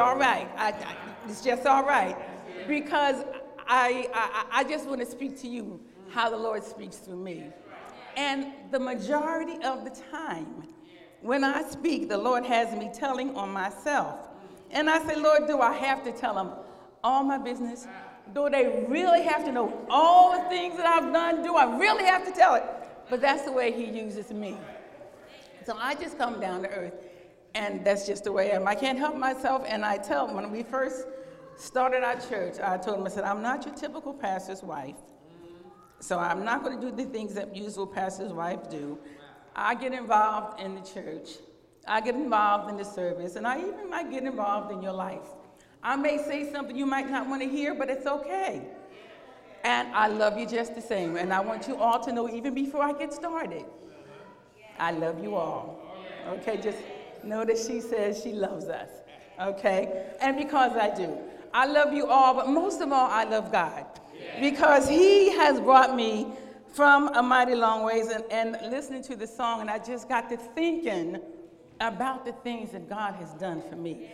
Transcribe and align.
all 0.00 0.16
right. 0.16 0.48
I, 0.56 0.68
I, 0.70 0.96
it's 1.28 1.42
just 1.42 1.66
all 1.66 1.84
right. 1.84 2.16
Because 2.66 3.24
I, 3.66 4.08
I, 4.12 4.46
I 4.52 4.64
just 4.64 4.86
want 4.86 5.00
to 5.00 5.06
speak 5.06 5.40
to 5.42 5.48
you 5.48 5.80
how 6.10 6.30
the 6.30 6.36
Lord 6.36 6.64
speaks 6.64 6.96
through 6.96 7.22
me. 7.22 7.46
And 8.16 8.48
the 8.70 8.80
majority 8.80 9.62
of 9.64 9.84
the 9.84 9.96
time, 10.10 10.66
when 11.20 11.44
I 11.44 11.62
speak, 11.62 12.08
the 12.08 12.18
Lord 12.18 12.44
has 12.44 12.76
me 12.76 12.90
telling 12.92 13.36
on 13.36 13.50
myself. 13.50 14.28
And 14.70 14.90
I 14.90 15.04
say, 15.06 15.16
Lord, 15.16 15.46
do 15.46 15.60
I 15.60 15.72
have 15.74 16.02
to 16.04 16.12
tell 16.12 16.34
them 16.34 16.50
all 17.04 17.22
my 17.22 17.38
business? 17.38 17.86
Do 18.34 18.48
they 18.48 18.84
really 18.88 19.22
have 19.22 19.44
to 19.44 19.52
know 19.52 19.86
all 19.88 20.42
the 20.42 20.48
things 20.48 20.76
that 20.76 20.86
I've 20.86 21.12
done? 21.12 21.42
Do 21.42 21.56
I 21.56 21.76
really 21.76 22.04
have 22.04 22.24
to 22.26 22.32
tell 22.32 22.54
it? 22.54 22.64
But 23.08 23.20
that's 23.20 23.42
the 23.42 23.52
way 23.52 23.72
He 23.72 23.84
uses 23.84 24.30
me. 24.30 24.56
So 25.66 25.76
I 25.78 25.94
just 25.94 26.16
come 26.16 26.40
down 26.40 26.62
to 26.62 26.70
earth, 26.70 26.94
and 27.54 27.84
that's 27.84 28.06
just 28.06 28.24
the 28.24 28.32
way 28.32 28.52
I 28.52 28.56
am. 28.56 28.68
I 28.68 28.74
can't 28.74 28.98
help 28.98 29.16
myself, 29.16 29.64
and 29.66 29.84
I 29.84 29.98
tell 29.98 30.32
when 30.32 30.50
we 30.50 30.62
first 30.62 31.06
started 31.56 32.02
our 32.02 32.16
church, 32.20 32.58
I 32.62 32.76
told 32.78 32.98
them, 32.98 33.06
I 33.06 33.10
said, 33.10 33.24
I'm 33.24 33.42
not 33.42 33.66
your 33.66 33.74
typical 33.74 34.14
pastor's 34.14 34.62
wife. 34.62 34.96
So 36.00 36.18
I'm 36.18 36.44
not 36.44 36.64
going 36.64 36.80
to 36.80 36.90
do 36.90 36.96
the 36.96 37.04
things 37.04 37.34
that 37.34 37.54
usual 37.54 37.86
pastor's 37.86 38.32
wife 38.32 38.70
do. 38.70 38.98
I 39.54 39.74
get 39.74 39.92
involved 39.92 40.60
in 40.60 40.74
the 40.74 40.80
church. 40.80 41.28
I 41.86 42.00
get 42.00 42.14
involved 42.14 42.70
in 42.70 42.76
the 42.76 42.84
service, 42.84 43.36
and 43.36 43.46
I 43.46 43.58
even 43.58 43.90
might 43.90 44.10
get 44.10 44.22
involved 44.22 44.72
in 44.72 44.82
your 44.82 44.92
life. 44.92 45.28
I 45.82 45.96
may 45.96 46.18
say 46.18 46.50
something 46.50 46.76
you 46.76 46.86
might 46.86 47.10
not 47.10 47.28
want 47.28 47.42
to 47.42 47.48
hear, 47.48 47.74
but 47.74 47.90
it's 47.90 48.06
okay. 48.06 48.62
And 49.64 49.88
I 49.94 50.08
love 50.08 50.38
you 50.38 50.46
just 50.46 50.74
the 50.74 50.80
same. 50.80 51.16
And 51.16 51.32
I 51.32 51.40
want 51.40 51.68
you 51.68 51.76
all 51.76 52.00
to 52.00 52.12
know, 52.12 52.28
even 52.28 52.54
before 52.54 52.82
I 52.82 52.92
get 52.92 53.12
started, 53.12 53.64
I 54.78 54.92
love 54.92 55.22
you 55.22 55.34
all. 55.34 55.78
Okay, 56.28 56.56
just 56.56 56.78
know 57.24 57.44
that 57.44 57.58
she 57.58 57.80
says 57.80 58.22
she 58.22 58.32
loves 58.32 58.66
us. 58.66 58.88
Okay? 59.40 60.06
And 60.20 60.36
because 60.36 60.72
I 60.76 60.94
do. 60.94 61.16
I 61.52 61.66
love 61.66 61.92
you 61.92 62.06
all, 62.06 62.34
but 62.34 62.48
most 62.48 62.80
of 62.80 62.92
all, 62.92 63.10
I 63.10 63.24
love 63.24 63.50
God. 63.50 63.86
Because 64.40 64.88
He 64.88 65.30
has 65.32 65.60
brought 65.60 65.96
me 65.96 66.32
from 66.72 67.08
a 67.16 67.22
mighty 67.22 67.54
long 67.54 67.84
ways 67.84 68.08
and, 68.08 68.24
and 68.30 68.70
listening 68.70 69.02
to 69.04 69.16
the 69.16 69.26
song, 69.26 69.60
and 69.60 69.70
I 69.70 69.78
just 69.78 70.08
got 70.08 70.28
to 70.30 70.36
thinking 70.36 71.20
about 71.80 72.24
the 72.24 72.32
things 72.32 72.72
that 72.72 72.88
God 72.88 73.14
has 73.16 73.32
done 73.34 73.62
for 73.68 73.76
me. 73.76 74.10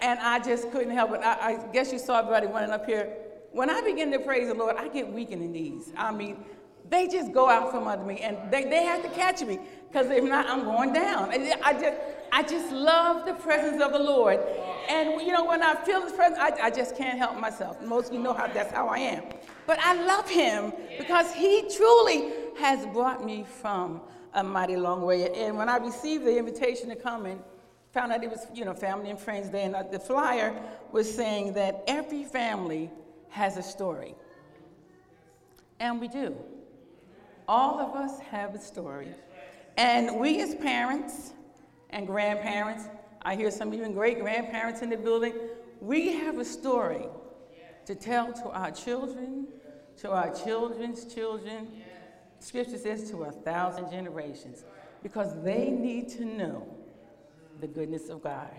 And 0.00 0.20
I 0.20 0.38
just 0.38 0.70
couldn't 0.70 0.94
help 0.94 1.12
it. 1.12 1.20
I, 1.22 1.54
I 1.54 1.72
guess 1.72 1.92
you 1.92 1.98
saw 1.98 2.20
everybody 2.20 2.46
running 2.46 2.70
up 2.70 2.86
here. 2.86 3.12
When 3.50 3.70
I 3.70 3.80
begin 3.80 4.12
to 4.12 4.18
praise 4.20 4.46
the 4.46 4.54
Lord, 4.54 4.76
I 4.76 4.88
get 4.88 5.10
weak 5.12 5.30
in 5.30 5.40
the 5.40 5.48
knees. 5.48 5.92
I 5.96 6.12
mean, 6.12 6.44
they 6.88 7.08
just 7.08 7.32
go 7.32 7.48
out 7.48 7.70
from 7.70 7.86
under 7.88 8.04
me 8.04 8.20
and 8.20 8.36
they, 8.50 8.64
they 8.64 8.84
have 8.84 9.02
to 9.02 9.08
catch 9.10 9.42
me 9.42 9.58
because 9.90 10.10
if 10.10 10.22
not, 10.24 10.48
I'm 10.48 10.64
going 10.64 10.92
down. 10.92 11.30
I 11.30 11.72
just, 11.72 11.96
I 12.32 12.42
just 12.42 12.72
love 12.72 13.26
the 13.26 13.34
presence 13.34 13.82
of 13.82 13.92
the 13.92 13.98
Lord. 13.98 14.38
And 14.88 15.20
you 15.20 15.32
know, 15.32 15.44
when 15.44 15.62
I 15.62 15.74
feel 15.84 16.02
His 16.02 16.12
presence, 16.12 16.38
I, 16.38 16.66
I 16.66 16.70
just 16.70 16.96
can't 16.96 17.18
help 17.18 17.38
myself. 17.38 17.80
Most 17.82 18.08
of 18.08 18.14
you 18.14 18.20
know 18.20 18.32
how 18.32 18.46
that's 18.46 18.72
how 18.72 18.88
I 18.88 18.98
am. 18.98 19.24
But 19.66 19.78
I 19.80 19.94
love 19.94 20.28
Him 20.28 20.72
because 20.98 21.32
He 21.32 21.68
truly 21.74 22.32
has 22.58 22.86
brought 22.86 23.24
me 23.24 23.44
from 23.60 24.00
a 24.34 24.42
mighty 24.42 24.76
long 24.76 25.02
way. 25.02 25.30
And 25.32 25.56
when 25.56 25.68
I 25.68 25.76
received 25.78 26.24
the 26.24 26.36
invitation 26.36 26.88
to 26.88 26.96
come 26.96 27.26
and 27.26 27.40
found 27.92 28.12
out 28.12 28.22
it 28.22 28.30
was, 28.30 28.46
you 28.54 28.64
know, 28.64 28.74
Family 28.74 29.10
and 29.10 29.18
Friends 29.18 29.48
Day, 29.48 29.64
and 29.64 29.74
uh, 29.74 29.82
the 29.82 29.98
flyer 29.98 30.54
was 30.92 31.12
saying 31.12 31.54
that 31.54 31.82
every 31.86 32.24
family 32.24 32.90
has 33.30 33.56
a 33.56 33.62
story. 33.62 34.14
And 35.80 36.00
we 36.00 36.08
do. 36.08 36.36
All 37.46 37.80
of 37.80 37.94
us 37.94 38.18
have 38.20 38.54
a 38.54 38.58
story. 38.58 39.08
And 39.76 40.18
we 40.18 40.42
as 40.42 40.54
parents 40.54 41.32
and 41.90 42.06
grandparents, 42.06 42.84
I 43.22 43.34
hear 43.34 43.50
some 43.50 43.74
even 43.74 43.92
great 43.92 44.20
grandparents 44.20 44.82
in 44.82 44.90
the 44.90 44.96
building, 44.96 45.34
we 45.80 46.14
have 46.14 46.38
a 46.38 46.44
story 46.44 47.06
to 47.86 47.94
tell 47.94 48.32
to 48.32 48.50
our 48.50 48.70
children, 48.70 49.46
to 49.98 50.10
our 50.10 50.34
children's 50.34 51.12
children. 51.12 51.68
Scripture 52.40 52.78
says 52.78 53.10
to 53.10 53.24
a 53.24 53.32
thousand 53.32 53.90
generations, 53.90 54.64
because 55.02 55.42
they 55.42 55.70
need 55.70 56.08
to 56.10 56.24
know 56.24 56.66
the 57.60 57.66
goodness 57.66 58.08
of 58.08 58.22
God. 58.22 58.50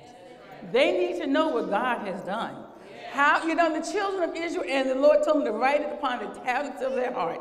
They 0.71 0.91
need 0.97 1.21
to 1.21 1.27
know 1.27 1.49
what 1.49 1.69
God 1.69 2.05
has 2.07 2.21
done. 2.21 2.65
How, 3.11 3.45
you 3.45 3.55
know, 3.55 3.79
the 3.79 3.91
children 3.91 4.29
of 4.29 4.35
Israel, 4.35 4.65
and 4.67 4.89
the 4.89 4.95
Lord 4.95 5.23
told 5.23 5.37
them 5.37 5.45
to 5.45 5.51
write 5.51 5.81
it 5.81 5.93
upon 5.93 6.19
the 6.19 6.39
tablets 6.41 6.81
of 6.81 6.93
their 6.93 7.13
heart. 7.13 7.39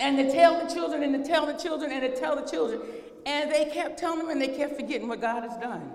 And 0.00 0.16
to 0.18 0.32
tell 0.32 0.64
the 0.64 0.72
children, 0.72 1.02
and 1.02 1.22
to 1.22 1.28
tell 1.30 1.46
the 1.46 1.54
children, 1.54 1.92
and 1.92 2.02
to 2.02 2.18
tell 2.18 2.36
the 2.36 2.48
children. 2.50 2.80
And 3.26 3.50
they 3.50 3.66
kept 3.66 3.98
telling 3.98 4.20
them, 4.20 4.30
and 4.30 4.40
they 4.40 4.56
kept 4.56 4.76
forgetting 4.76 5.08
what 5.08 5.20
God 5.20 5.42
has 5.42 5.58
done. 5.58 5.92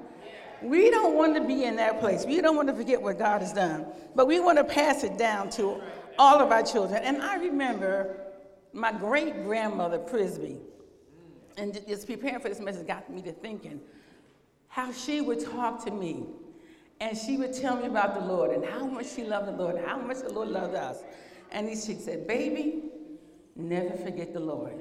We 0.61 0.91
don't 0.91 1.15
want 1.15 1.33
to 1.35 1.41
be 1.41 1.63
in 1.63 1.77
that 1.77 1.99
place. 1.99 2.25
We 2.25 2.39
don't 2.41 2.55
want 2.55 2.67
to 2.67 2.75
forget 2.75 3.01
what 3.01 3.17
God 3.17 3.41
has 3.41 3.53
done. 3.53 3.85
But 4.13 4.27
we 4.27 4.39
want 4.39 4.57
to 4.59 4.63
pass 4.63 5.03
it 5.03 5.17
down 5.17 5.49
to 5.51 5.81
all 6.19 6.39
of 6.39 6.51
our 6.51 6.61
children. 6.61 7.01
And 7.03 7.21
I 7.21 7.35
remember 7.37 8.17
my 8.73 8.91
great 8.91 9.43
grandmother, 9.43 9.97
Prisby, 9.97 10.57
and 11.57 11.73
just 11.87 12.05
preparing 12.05 12.39
for 12.39 12.49
this 12.49 12.59
message 12.59 12.85
got 12.85 13.09
me 13.09 13.21
to 13.23 13.31
thinking 13.31 13.81
how 14.67 14.91
she 14.91 15.19
would 15.19 15.43
talk 15.43 15.83
to 15.85 15.91
me 15.91 16.25
and 17.01 17.17
she 17.17 17.37
would 17.37 17.53
tell 17.53 17.75
me 17.75 17.87
about 17.87 18.13
the 18.13 18.25
Lord 18.25 18.51
and 18.51 18.63
how 18.63 18.85
much 18.85 19.07
she 19.07 19.23
loved 19.23 19.47
the 19.47 19.51
Lord, 19.51 19.83
how 19.85 19.97
much 19.97 20.19
the 20.19 20.31
Lord 20.31 20.49
loved 20.49 20.75
us. 20.75 20.99
And 21.51 21.67
she 21.69 21.95
said, 21.95 22.27
Baby, 22.27 22.83
never 23.55 23.97
forget 23.97 24.33
the 24.33 24.39
Lord. 24.39 24.79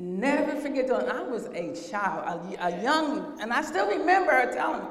Never 0.00 0.58
forget 0.58 0.88
Lord. 0.88 1.08
I 1.10 1.22
was 1.22 1.44
a 1.48 1.74
child, 1.90 2.54
a, 2.58 2.68
a 2.68 2.82
young, 2.82 3.38
and 3.38 3.52
I 3.52 3.60
still 3.60 3.86
remember 3.86 4.32
her 4.32 4.50
telling 4.50 4.80
me, 4.80 4.88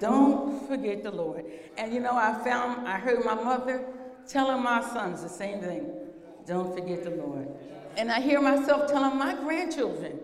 Don't 0.00 0.66
forget 0.66 1.04
the 1.04 1.12
Lord. 1.12 1.44
And 1.78 1.94
you 1.94 2.00
know, 2.00 2.16
I 2.16 2.32
found, 2.42 2.88
I 2.88 2.98
heard 2.98 3.24
my 3.24 3.34
mother 3.34 3.84
telling 4.26 4.60
my 4.60 4.82
sons 4.82 5.22
the 5.22 5.28
same 5.28 5.60
thing 5.60 5.88
Don't 6.48 6.74
forget 6.74 7.04
the 7.04 7.10
Lord. 7.10 7.46
And 7.96 8.10
I 8.10 8.20
hear 8.20 8.40
myself 8.40 8.90
telling 8.90 9.16
my 9.16 9.34
grandchildren, 9.34 10.18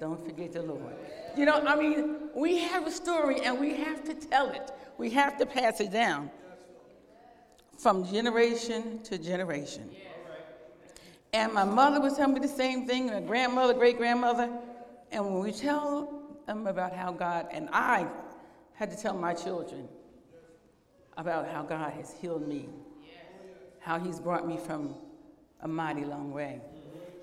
Don't 0.00 0.24
forget 0.24 0.54
the 0.54 0.62
Lord. 0.62 0.94
You 1.36 1.44
know, 1.44 1.60
I 1.60 1.76
mean, 1.76 2.30
we 2.34 2.56
have 2.56 2.86
a 2.86 2.90
story 2.90 3.42
and 3.42 3.60
we 3.60 3.74
have 3.74 4.02
to 4.04 4.14
tell 4.14 4.48
it. 4.48 4.70
We 4.96 5.10
have 5.10 5.36
to 5.36 5.44
pass 5.44 5.78
it 5.82 5.92
down 5.92 6.30
from 7.76 8.10
generation 8.10 9.00
to 9.02 9.18
generation. 9.18 9.90
And 11.32 11.52
my 11.52 11.64
mother 11.64 12.00
was 12.00 12.16
telling 12.16 12.34
me 12.34 12.40
the 12.40 12.48
same 12.48 12.86
thing, 12.86 13.06
my 13.06 13.20
grandmother, 13.20 13.72
great 13.72 13.96
grandmother. 13.96 14.50
And 15.10 15.24
when 15.24 15.42
we 15.42 15.52
tell 15.52 16.36
them 16.46 16.66
about 16.66 16.94
how 16.94 17.12
God, 17.12 17.46
and 17.50 17.68
I 17.72 18.06
had 18.74 18.90
to 18.90 18.96
tell 18.96 19.14
my 19.14 19.32
children 19.32 19.88
about 21.16 21.48
how 21.48 21.62
God 21.62 21.92
has 21.92 22.14
healed 22.20 22.46
me, 22.46 22.68
how 23.80 23.98
He's 23.98 24.20
brought 24.20 24.46
me 24.46 24.58
from 24.58 24.94
a 25.62 25.68
mighty 25.68 26.04
long 26.04 26.32
way. 26.32 26.60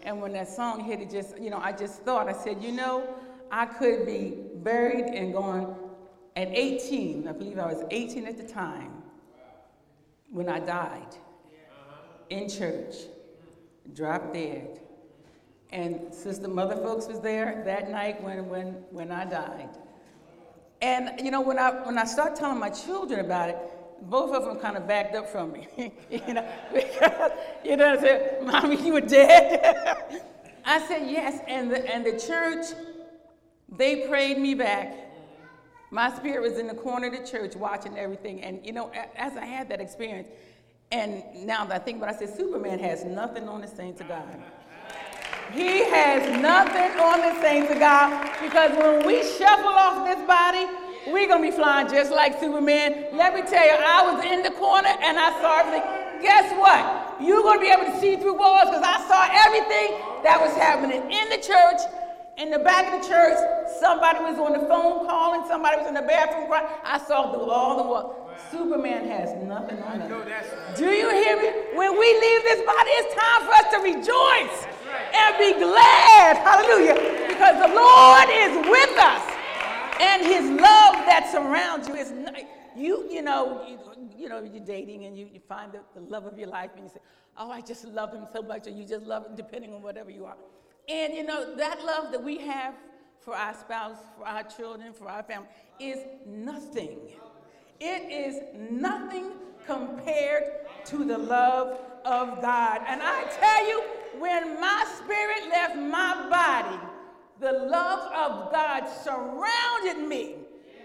And 0.02 0.22
when 0.22 0.34
that 0.34 0.48
song 0.48 0.84
hit, 0.84 1.02
it 1.02 1.10
just, 1.10 1.40
you 1.40 1.50
know, 1.50 1.60
I 1.60 1.72
just 1.72 2.02
thought, 2.04 2.30
I 2.30 2.34
said, 2.34 2.64
you 2.64 2.72
know, 2.72 3.16
I 3.52 3.66
could 3.66 4.06
be 4.06 4.38
buried 4.56 5.06
and 5.06 5.34
gone 5.34 5.76
at 6.36 6.48
18. 6.50 7.28
I 7.28 7.32
believe 7.32 7.60
I 7.60 7.66
was 7.66 7.84
18 7.92 8.26
at 8.26 8.38
the 8.38 8.48
time 8.48 9.04
when 10.32 10.48
I 10.48 10.60
died 10.60 11.16
in 12.30 12.48
church, 12.48 12.96
dropped 13.94 14.34
dead. 14.34 14.80
And 15.72 16.14
Sister 16.14 16.48
Mother 16.48 16.76
Folks 16.76 17.08
was 17.08 17.20
there 17.20 17.62
that 17.66 17.92
night 17.92 18.24
when, 18.24 18.50
when, 18.50 18.68
when 18.92 19.12
I 19.12 19.26
died. 19.26 19.70
And 20.82 21.20
you 21.20 21.30
know, 21.30 21.42
when 21.42 21.60
I 21.60 21.72
when 21.86 21.98
I 21.98 22.06
start 22.06 22.38
telling 22.38 22.58
my 22.58 22.70
children 22.70 23.20
about 23.20 23.50
it, 23.50 23.58
both 24.04 24.34
of 24.34 24.46
them 24.46 24.58
kind 24.60 24.78
of 24.78 24.88
backed 24.88 25.14
up 25.14 25.28
from 25.28 25.52
me. 25.52 25.68
you 26.10 26.34
know, 26.34 26.50
because 26.74 27.32
you 27.66 27.76
know, 27.76 27.94
I 27.94 27.98
said, 27.98 28.44
"Mommy, 28.44 28.82
you 28.82 28.94
were 28.94 29.02
dead." 29.02 30.24
I 30.66 30.80
said, 30.88 31.12
"Yes," 31.12 31.42
and 31.48 31.70
the 31.70 31.94
and 31.94 32.06
the 32.06 32.18
church 32.18 32.68
they 33.78 34.08
prayed 34.08 34.38
me 34.38 34.54
back. 34.54 34.96
My 35.92 36.16
spirit 36.16 36.42
was 36.42 36.60
in 36.60 36.68
the 36.68 36.76
corner 36.76 37.08
of 37.08 37.14
the 37.14 37.26
church 37.26 37.56
watching 37.56 37.98
everything. 37.98 38.42
And, 38.44 38.64
you 38.66 38.72
know, 38.72 38.92
as 39.16 39.38
I 39.38 39.46
had 39.46 39.70
that 39.70 39.82
experience, 39.82 40.28
and 40.92 41.24
now 41.46 41.66
that 41.66 41.82
I 41.82 41.84
think 41.84 41.98
about 41.98 42.10
it, 42.10 42.16
I 42.16 42.26
said, 42.26 42.36
Superman 42.36 42.80
has 42.80 43.06
nothing 43.06 43.48
on 43.48 43.62
the 43.62 43.68
saints 43.68 44.02
of 44.02 44.08
God. 44.08 44.26
He 45.54 45.84
has 45.86 46.40
nothing 46.42 47.00
on 47.00 47.22
the 47.22 47.42
saints 47.42 47.72
of 47.72 47.80
God 47.80 48.30
because 48.42 48.72
when 48.78 49.06
we 49.06 49.24
shuffle 49.38 49.70
off 49.70 50.06
this 50.06 50.26
body, 50.28 50.66
we're 51.08 51.28
going 51.28 51.44
to 51.44 51.50
be 51.50 51.56
flying 51.56 51.88
just 51.90 52.12
like 52.12 52.40
Superman. 52.40 53.08
Let 53.14 53.34
me 53.34 53.42
tell 53.42 53.66
you, 53.66 53.74
I 53.74 54.14
was 54.14 54.26
in 54.26 54.44
the 54.44 54.52
corner 54.52 54.90
and 54.90 55.18
I 55.18 55.32
saw 55.42 55.60
everything. 55.60 56.22
Guess 56.22 56.54
what? 56.58 57.22
You're 57.22 57.42
going 57.42 57.60
to 57.60 57.66
be 57.66 57.72
able 57.72 57.92
to 57.92 58.00
see 58.00 58.18
through 58.18 58.38
walls 58.38 58.70
because 58.70 58.84
I 58.84 59.00
saw 59.08 59.30
everything 59.46 59.98
that 60.24 60.40
was 60.40 60.54
happening 60.56 61.02
in 61.12 61.30
the 61.30 61.38
church 61.38 61.82
in 62.40 62.50
the 62.50 62.60
back 62.60 62.94
of 62.94 63.02
the 63.02 63.08
church, 63.08 63.38
somebody 63.82 64.20
was 64.20 64.40
on 64.40 64.54
the 64.54 64.66
phone 64.66 65.06
calling, 65.06 65.44
somebody 65.50 65.78
was 65.78 65.88
in 65.88 65.94
the 65.94 66.02
bathroom 66.02 66.48
crying. 66.48 66.68
I 66.86 66.98
saw 66.98 67.34
through 67.34 67.52
all 67.52 67.76
the 67.76 67.84
walls. 67.84 68.29
Superman 68.52 69.08
has 69.08 69.36
nothing 69.44 69.82
on 69.84 70.02
us. 70.02 70.78
Do 70.78 70.90
you 70.90 71.10
hear 71.10 71.38
me? 71.38 71.78
When 71.78 71.92
we 71.98 72.08
leave 72.20 72.44
this 72.44 72.66
body, 72.66 72.90
it's 73.02 73.14
time 73.14 73.46
for 73.46 73.54
us 73.54 73.68
to 73.72 73.80
rejoice 73.80 74.68
and 75.14 75.38
be 75.38 75.54
glad. 75.60 76.38
Hallelujah. 76.38 77.28
Because 77.28 77.60
the 77.60 77.74
Lord 77.74 78.30
is 78.30 78.56
with 78.70 78.98
us. 78.98 79.24
And 80.02 80.26
his 80.26 80.50
love 80.50 80.96
that 81.06 81.30
surrounds 81.32 81.88
you 81.88 81.96
is 81.96 82.12
not, 82.12 82.36
you, 82.76 83.08
you 83.12 83.22
know, 83.22 83.66
you, 83.68 83.80
you 84.18 84.30
know, 84.30 84.42
you're 84.42 84.64
dating 84.64 85.06
and 85.06 85.18
you, 85.18 85.28
you 85.32 85.42
find 85.42 85.74
the, 85.74 85.82
the 85.94 86.02
love 86.10 86.26
of 86.26 86.40
your 86.40 86.48
life 86.48 86.72
and 86.76 86.86
you 86.86 86.90
say, 86.90 87.02
oh, 87.38 87.52
I 87.52 87.62
just 87.62 87.86
love 87.86 88.14
him 88.14 88.26
so 88.32 88.42
much, 88.42 88.68
or 88.68 88.72
you 88.72 88.86
just 88.86 89.06
love 89.06 89.26
him 89.26 89.36
depending 89.36 89.74
on 89.74 89.82
whatever 89.82 90.10
you 90.10 90.26
are. 90.26 90.38
And 90.88 91.14
you 91.14 91.24
know, 91.24 91.56
that 91.56 91.84
love 91.84 92.12
that 92.12 92.24
we 92.24 92.38
have 92.40 92.74
for 93.20 93.36
our 93.36 93.54
spouse, 93.54 93.98
for 94.18 94.26
our 94.26 94.44
children, 94.44 94.94
for 94.94 95.08
our 95.10 95.24
family 95.24 95.48
is 95.80 96.00
nothing. 96.26 97.00
It 97.80 98.12
is 98.12 98.42
nothing 98.70 99.32
compared 99.66 100.44
to 100.86 101.06
the 101.06 101.18
love 101.18 101.80
of 102.06 102.42
God. 102.42 102.82
And 102.88 103.02
I 103.02 103.24
tell 103.40 103.68
you, 103.68 103.84
when 104.20 104.60
my 104.60 104.86
spirit 104.98 105.50
left 105.50 105.76
my 105.78 106.30
body, 106.30 106.80
the 107.40 107.54
love 107.68 108.12
of 108.12 108.52
God 108.52 108.88
surrounded 109.04 110.08
me. 110.08 110.36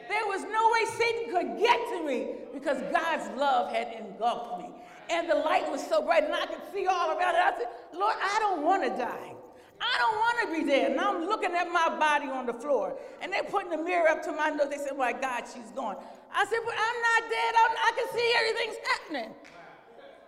There 0.09 0.27
was 0.27 0.43
no 0.43 0.71
way 0.73 0.85
Satan 0.99 1.35
could 1.35 1.59
get 1.59 1.79
to 1.91 2.07
me 2.07 2.29
because 2.53 2.81
God's 2.93 3.37
love 3.39 3.73
had 3.73 3.89
engulfed 3.95 4.59
me. 4.59 4.71
And 5.11 5.29
the 5.29 5.35
light 5.35 5.71
was 5.71 5.87
so 5.87 6.03
bright, 6.03 6.25
and 6.25 6.33
I 6.33 6.47
could 6.47 6.61
see 6.73 6.87
all 6.87 7.11
around 7.11 7.35
it. 7.35 7.41
I 7.41 7.53
said, 7.59 7.69
Lord, 7.93 8.15
I 8.23 8.39
don't 8.39 8.63
want 8.63 8.83
to 8.85 8.91
die. 8.91 9.35
I 9.81 9.99
don't 9.99 10.17
want 10.17 10.39
to 10.43 10.61
be 10.61 10.71
dead. 10.71 10.93
And 10.93 11.01
I'm 11.01 11.27
looking 11.27 11.55
at 11.55 11.71
my 11.71 11.89
body 11.99 12.27
on 12.27 12.47
the 12.47 12.53
floor. 12.53 12.97
And 13.21 13.33
they're 13.33 13.45
putting 13.45 13.71
the 13.71 13.79
mirror 13.79 14.09
up 14.09 14.23
to 14.25 14.33
my 14.33 14.51
nose. 14.51 14.71
They 14.71 14.79
said, 14.79 14.97
My 14.97 15.13
God, 15.13 15.45
she's 15.53 15.71
gone. 15.75 15.97
I 16.33 16.45
said, 16.45 16.59
But 16.65 16.75
I'm 16.75 17.03
not 17.03 17.31
dead. 17.31 17.55
I'm, 17.65 17.77
I 17.77 17.93
can 17.97 18.09
see 18.15 18.33
everything's 18.39 18.77
happening. 18.89 19.35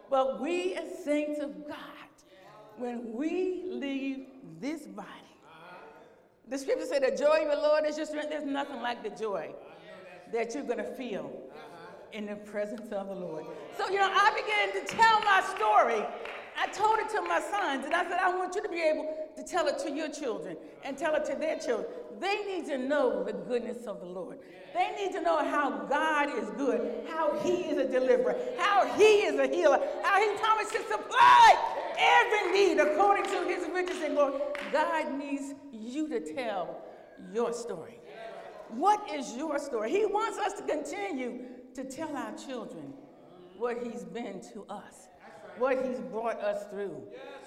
But 0.09 0.41
we, 0.41 0.75
as 0.75 1.05
saints 1.05 1.41
of 1.41 1.67
God, 1.67 1.77
when 2.77 3.13
we 3.13 3.65
leave 3.67 4.27
this 4.61 4.87
body, 4.87 5.09
the 6.49 6.59
scripture 6.59 6.87
said, 6.87 7.03
The 7.03 7.17
joy 7.17 7.45
of 7.45 7.51
the 7.51 7.63
Lord 7.63 7.85
is 7.87 7.97
your 7.97 8.07
strength. 8.07 8.31
There's 8.31 8.45
nothing 8.45 8.81
like 8.83 9.03
the 9.03 9.11
joy 9.11 9.51
that 10.33 10.55
you're 10.55 10.65
going 10.65 10.79
to 10.79 10.85
feel 10.85 11.31
in 12.13 12.27
the 12.27 12.37
presence 12.37 12.93
of 12.93 13.09
the 13.09 13.15
Lord. 13.15 13.45
So, 13.77 13.89
you 13.89 13.99
know, 13.99 14.11
I 14.11 14.31
began 14.35 14.85
to 14.85 14.93
tell 14.93 15.21
my 15.21 15.43
story. 15.55 16.05
I 16.59 16.67
told 16.69 16.99
it 16.99 17.09
to 17.11 17.23
my 17.23 17.41
sons, 17.41 17.85
and 17.85 17.95
I 17.95 18.03
said, 18.05 18.19
I 18.23 18.35
want 18.35 18.55
you 18.55 18.63
to 18.63 18.69
be 18.69 18.81
able 18.81 19.15
to 19.37 19.43
tell 19.45 19.67
it 19.67 19.79
to 19.81 19.91
your 19.91 20.09
children 20.09 20.57
and 20.85 20.97
tell 20.97 21.15
it 21.15 21.25
to 21.27 21.35
their 21.35 21.59
children. 21.59 21.87
They 22.19 22.45
need 22.45 22.67
to 22.67 22.79
know 22.79 23.23
the 23.25 23.33
goodness 23.33 23.87
of 23.87 24.01
the 24.01 24.07
Lord. 24.07 24.39
They 24.75 24.91
need 24.97 25.13
to 25.13 25.21
know 25.21 25.39
how 25.39 25.85
God 25.87 26.31
is 26.39 26.49
good, 26.57 27.07
how 27.09 27.39
He 27.41 27.65
is 27.65 27.79
a 27.79 27.89
deliverer, 27.91 28.37
how 28.59 28.87
He 28.97 29.25
is 29.25 29.39
a 29.39 29.47
healer, 29.47 29.81
how 30.03 30.21
He 30.21 30.37
promised 30.39 30.73
to 30.73 30.83
supply 30.89 31.75
every 31.99 32.53
need 32.53 32.79
according 32.79 33.25
to 33.25 33.45
His 33.45 33.69
riches 33.73 34.03
and 34.03 34.15
glory. 34.15 34.41
God 34.73 35.19
needs 35.19 35.55
you 35.73 36.09
to 36.09 36.21
tell 36.35 36.83
your 37.33 37.53
story. 37.53 38.01
What 38.71 39.09
is 39.13 39.37
your 39.37 39.59
story? 39.59 39.91
He 39.91 40.07
wants 40.07 40.39
us 40.39 40.55
to 40.55 40.63
continue 40.63 41.43
to 41.75 41.85
tell 41.85 42.17
our 42.17 42.35
children 42.37 42.95
what 43.59 43.83
He's 43.83 44.05
been 44.05 44.41
to 44.53 44.65
us, 44.69 45.09
what 45.59 45.85
He's 45.85 46.01
brought 46.01 46.41
us 46.41 46.65
through, 46.71 47.03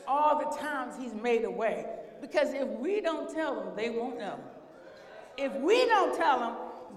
all 0.07 0.39
the 0.39 0.57
times 0.57 0.95
He's 0.99 1.13
made 1.13 1.43
a 1.43 1.51
way. 1.51 1.85
Because 2.21 2.53
if 2.53 2.67
we 2.67 3.01
don't 3.01 3.33
tell 3.33 3.55
them, 3.55 3.73
they 3.75 3.89
won't 3.89 4.17
know. 4.17 4.39
If 5.37 5.53
we 5.55 5.85
don't 5.85 6.17
tell 6.17 6.39
them, 6.39 6.55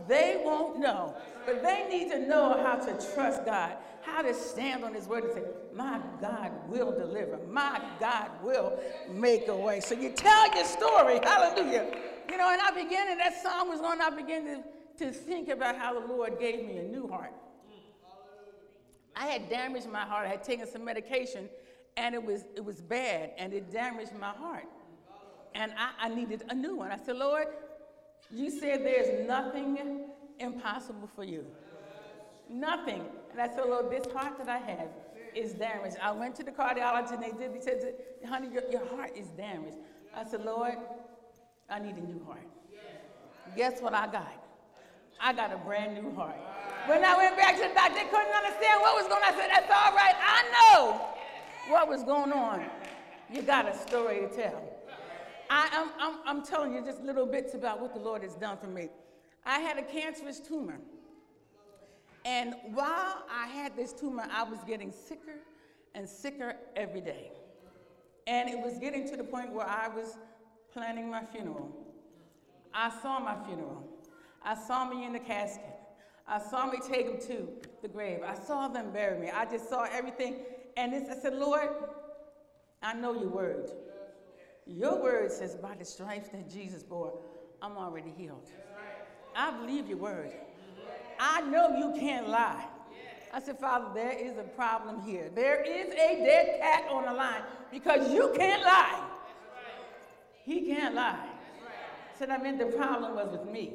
they 0.09 0.43
won't 0.45 0.79
know. 0.81 1.15
But 1.47 1.63
they 1.63 1.87
need 1.89 2.11
to 2.11 2.27
know 2.27 2.61
how 2.63 2.77
to 2.77 3.15
trust 3.15 3.45
God, 3.45 3.77
how 4.03 4.23
to 4.23 4.35
stand 4.35 4.85
on 4.85 4.95
His 4.95 5.07
word 5.07 5.25
and 5.25 5.35
say, 5.35 5.43
My 5.75 6.01
God 6.21 6.51
will 6.69 6.93
deliver. 6.93 7.39
My 7.49 7.81
God 8.01 8.31
will 8.43 8.79
make 9.11 9.49
a 9.49 9.57
way. 9.57 9.81
So 9.81 9.95
you 9.95 10.11
tell 10.11 10.55
your 10.55 10.65
story. 10.65 11.21
Hallelujah. 11.23 11.87
You 12.29 12.37
know, 12.37 12.51
and 12.51 12.61
I 12.61 12.71
began, 12.71 13.09
and 13.11 13.21
that 13.21 13.43
song 13.43 13.69
was 13.69 13.81
going, 13.81 14.01
I 14.01 14.11
began 14.11 14.45
to, 14.45 15.05
to 15.05 15.13
think 15.13 15.49
about 15.49 15.77
how 15.77 15.99
the 15.99 16.07
Lord 16.07 16.39
gave 16.39 16.65
me 16.67 16.79
a 16.79 16.83
new 16.83 17.09
heart. 17.09 17.33
I 19.15 19.27
had 19.27 19.49
damaged 19.49 19.89
my 19.89 20.03
heart. 20.03 20.27
I 20.27 20.31
had 20.31 20.43
taken 20.43 20.67
some 20.67 20.85
medication, 20.85 21.49
and 21.97 22.15
it 22.15 22.23
was, 22.23 22.45
it 22.57 22.65
was 22.65 22.81
bad, 22.81 23.33
and 23.37 23.53
it 23.53 23.71
damaged 23.71 24.13
my 24.19 24.31
heart. 24.31 24.67
And 25.55 25.73
I, 25.77 26.07
I 26.07 26.09
needed 26.09 26.45
a 26.49 26.55
new 26.55 26.77
one. 26.77 26.91
I 26.91 26.97
said, 26.97 27.17
Lord, 27.17 27.47
you 28.31 28.51
said 28.51 28.85
there's 28.85 29.29
nothing 29.29 30.07
impossible 30.39 31.09
for 31.15 31.25
you. 31.25 31.45
Nothing. 32.49 33.05
And 33.31 33.41
I 33.41 33.49
said, 33.49 33.65
Lord, 33.67 33.91
this 33.91 34.11
heart 34.13 34.39
that 34.39 34.49
I 34.49 34.59
have 34.59 34.89
is 35.35 35.53
damaged. 35.53 35.97
I 36.03 36.13
went 36.13 36.35
to 36.37 36.43
the 36.43 36.51
cardiologist 36.51 37.13
and 37.13 37.23
they 37.23 37.33
did, 37.33 37.55
he 37.55 37.61
said, 37.61 37.95
honey, 38.27 38.49
your, 38.53 38.63
your 38.71 38.87
heart 38.95 39.13
is 39.17 39.29
damaged. 39.29 39.77
I 40.15 40.25
said, 40.25 40.45
Lord, 40.45 40.77
I 41.69 41.79
need 41.79 41.97
a 41.97 42.01
new 42.01 42.23
heart. 42.25 42.47
Guess 43.57 43.81
what 43.81 43.95
I 43.95 44.07
got? 44.07 44.33
I 45.21 45.33
got 45.33 45.53
a 45.53 45.57
brand 45.57 46.03
new 46.03 46.15
heart. 46.15 46.37
When 46.87 47.05
I 47.05 47.17
went 47.17 47.37
back 47.37 47.57
to 47.57 47.69
the 47.69 47.75
doctor, 47.75 47.95
they 47.95 48.11
couldn't 48.11 48.35
understand 48.35 48.81
what 48.81 48.97
was 48.97 49.07
going 49.07 49.23
on. 49.23 49.33
I 49.33 49.37
said, 49.37 49.51
That's 49.51 49.71
all 49.71 49.95
right. 49.95 50.15
I 50.19 50.43
know 50.53 51.01
what 51.69 51.89
was 51.89 52.03
going 52.03 52.33
on. 52.33 52.65
You 53.33 53.43
got 53.43 53.69
a 53.69 53.77
story 53.77 54.21
to 54.21 54.29
tell. 54.29 54.63
I, 55.49 55.69
I'm, 55.73 55.91
I'm, 56.01 56.19
I'm 56.25 56.45
telling 56.45 56.75
you 56.75 56.85
just 56.85 57.03
little 57.03 57.27
bits 57.27 57.55
about 57.55 57.81
what 57.81 57.95
the 57.95 58.01
Lord 58.01 58.23
has 58.23 58.35
done 58.35 58.57
for 58.59 58.67
me. 58.67 58.89
I 59.45 59.59
had 59.59 59.79
a 59.79 59.83
cancerous 59.83 60.41
tumor. 60.41 60.79
And 62.25 62.55
while 62.73 63.25
I 63.31 63.47
had 63.47 63.77
this 63.77 63.93
tumor, 63.93 64.27
I 64.33 64.45
was 64.45 64.61
getting 64.67 64.93
sicker 64.93 65.39
and 65.95 66.09
sicker 66.09 66.55
every 66.77 67.01
day. 67.01 67.33
And 68.27 68.49
it 68.49 68.59
was 68.59 68.79
getting 68.79 69.09
to 69.09 69.17
the 69.17 69.25
point 69.25 69.53
where 69.53 69.67
I 69.67 69.89
was 69.89 70.17
planning 70.73 71.11
my 71.11 71.25
funeral. 71.33 71.71
I 72.73 72.91
saw 73.03 73.19
my 73.19 73.37
funeral. 73.45 73.83
I 74.45 74.55
saw 74.55 74.89
me 74.89 75.05
in 75.05 75.13
the 75.13 75.19
casket. 75.19 75.72
I 76.33 76.39
saw 76.39 76.65
me 76.65 76.79
take 76.91 77.07
them 77.07 77.29
to 77.29 77.47
the 77.83 77.89
grave. 77.89 78.21
I 78.27 78.35
saw 78.35 78.67
them 78.67 78.91
bury 78.91 79.19
me. 79.19 79.29
I 79.29 79.45
just 79.45 79.69
saw 79.69 79.85
everything. 79.93 80.37
And 80.79 80.95
I 80.95 81.15
said, 81.15 81.35
Lord, 81.35 81.69
I 82.83 82.95
know 82.95 83.13
your 83.13 83.29
word. 83.29 83.71
Your 84.67 85.03
word 85.03 85.31
says, 85.31 85.57
by 85.57 85.75
the 85.75 85.85
stripes 85.85 86.31
that 86.31 86.49
Jesus 86.49 86.83
bore, 86.83 87.19
I'm 87.61 87.77
already 87.77 88.15
healed. 88.17 88.49
I 89.37 89.51
believe 89.51 89.91
your 89.91 89.99
word. 89.99 90.33
I 91.21 91.43
know 91.43 91.77
you 91.77 92.01
can't 92.01 92.31
lie. 92.31 92.65
I 93.35 93.39
said, 93.39 93.59
Father, 93.59 93.91
there 93.95 94.13
is 94.13 94.39
a 94.39 94.43
problem 94.43 95.03
here. 95.03 95.31
There 95.35 95.63
is 95.63 95.89
a 95.93 96.25
dead 96.25 96.61
cat 96.63 96.91
on 96.91 97.05
the 97.05 97.13
line 97.13 97.43
because 97.71 98.11
you 98.11 98.33
can't 98.35 98.63
lie. 98.63 99.07
He 100.45 100.63
can't 100.63 100.95
lie. 100.95 101.29
Said, 102.19 102.31
I 102.31 102.39
mean, 102.39 102.57
the 102.57 102.67
problem 102.67 103.17
was 103.17 103.29
with 103.31 103.53
me. 103.53 103.75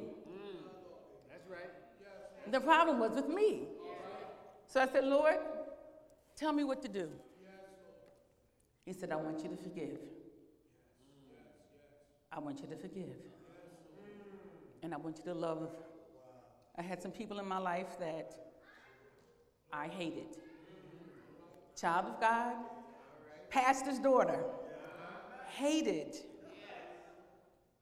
The 2.51 2.59
problem 2.59 2.99
was 2.99 3.11
with 3.11 3.27
me. 3.27 3.67
So 4.67 4.81
I 4.81 4.87
said, 4.87 5.03
Lord, 5.05 5.37
tell 6.35 6.53
me 6.53 6.63
what 6.63 6.81
to 6.81 6.87
do. 6.87 7.09
He 8.85 8.93
said, 8.93 9.11
I 9.11 9.15
want 9.17 9.43
you 9.43 9.49
to 9.49 9.57
forgive. 9.57 9.99
I 12.31 12.39
want 12.39 12.61
you 12.61 12.67
to 12.67 12.75
forgive. 12.75 13.15
And 14.83 14.93
I 14.93 14.97
want 14.97 15.17
you 15.17 15.25
to 15.25 15.33
love. 15.33 15.69
I 16.77 16.81
had 16.81 17.01
some 17.01 17.11
people 17.11 17.39
in 17.39 17.47
my 17.47 17.57
life 17.57 17.99
that 17.99 18.35
I 19.73 19.87
hated. 19.87 20.37
Child 21.79 22.05
of 22.05 22.21
God, 22.21 22.55
pastor's 23.49 23.99
daughter, 23.99 24.43
hated. 25.49 26.15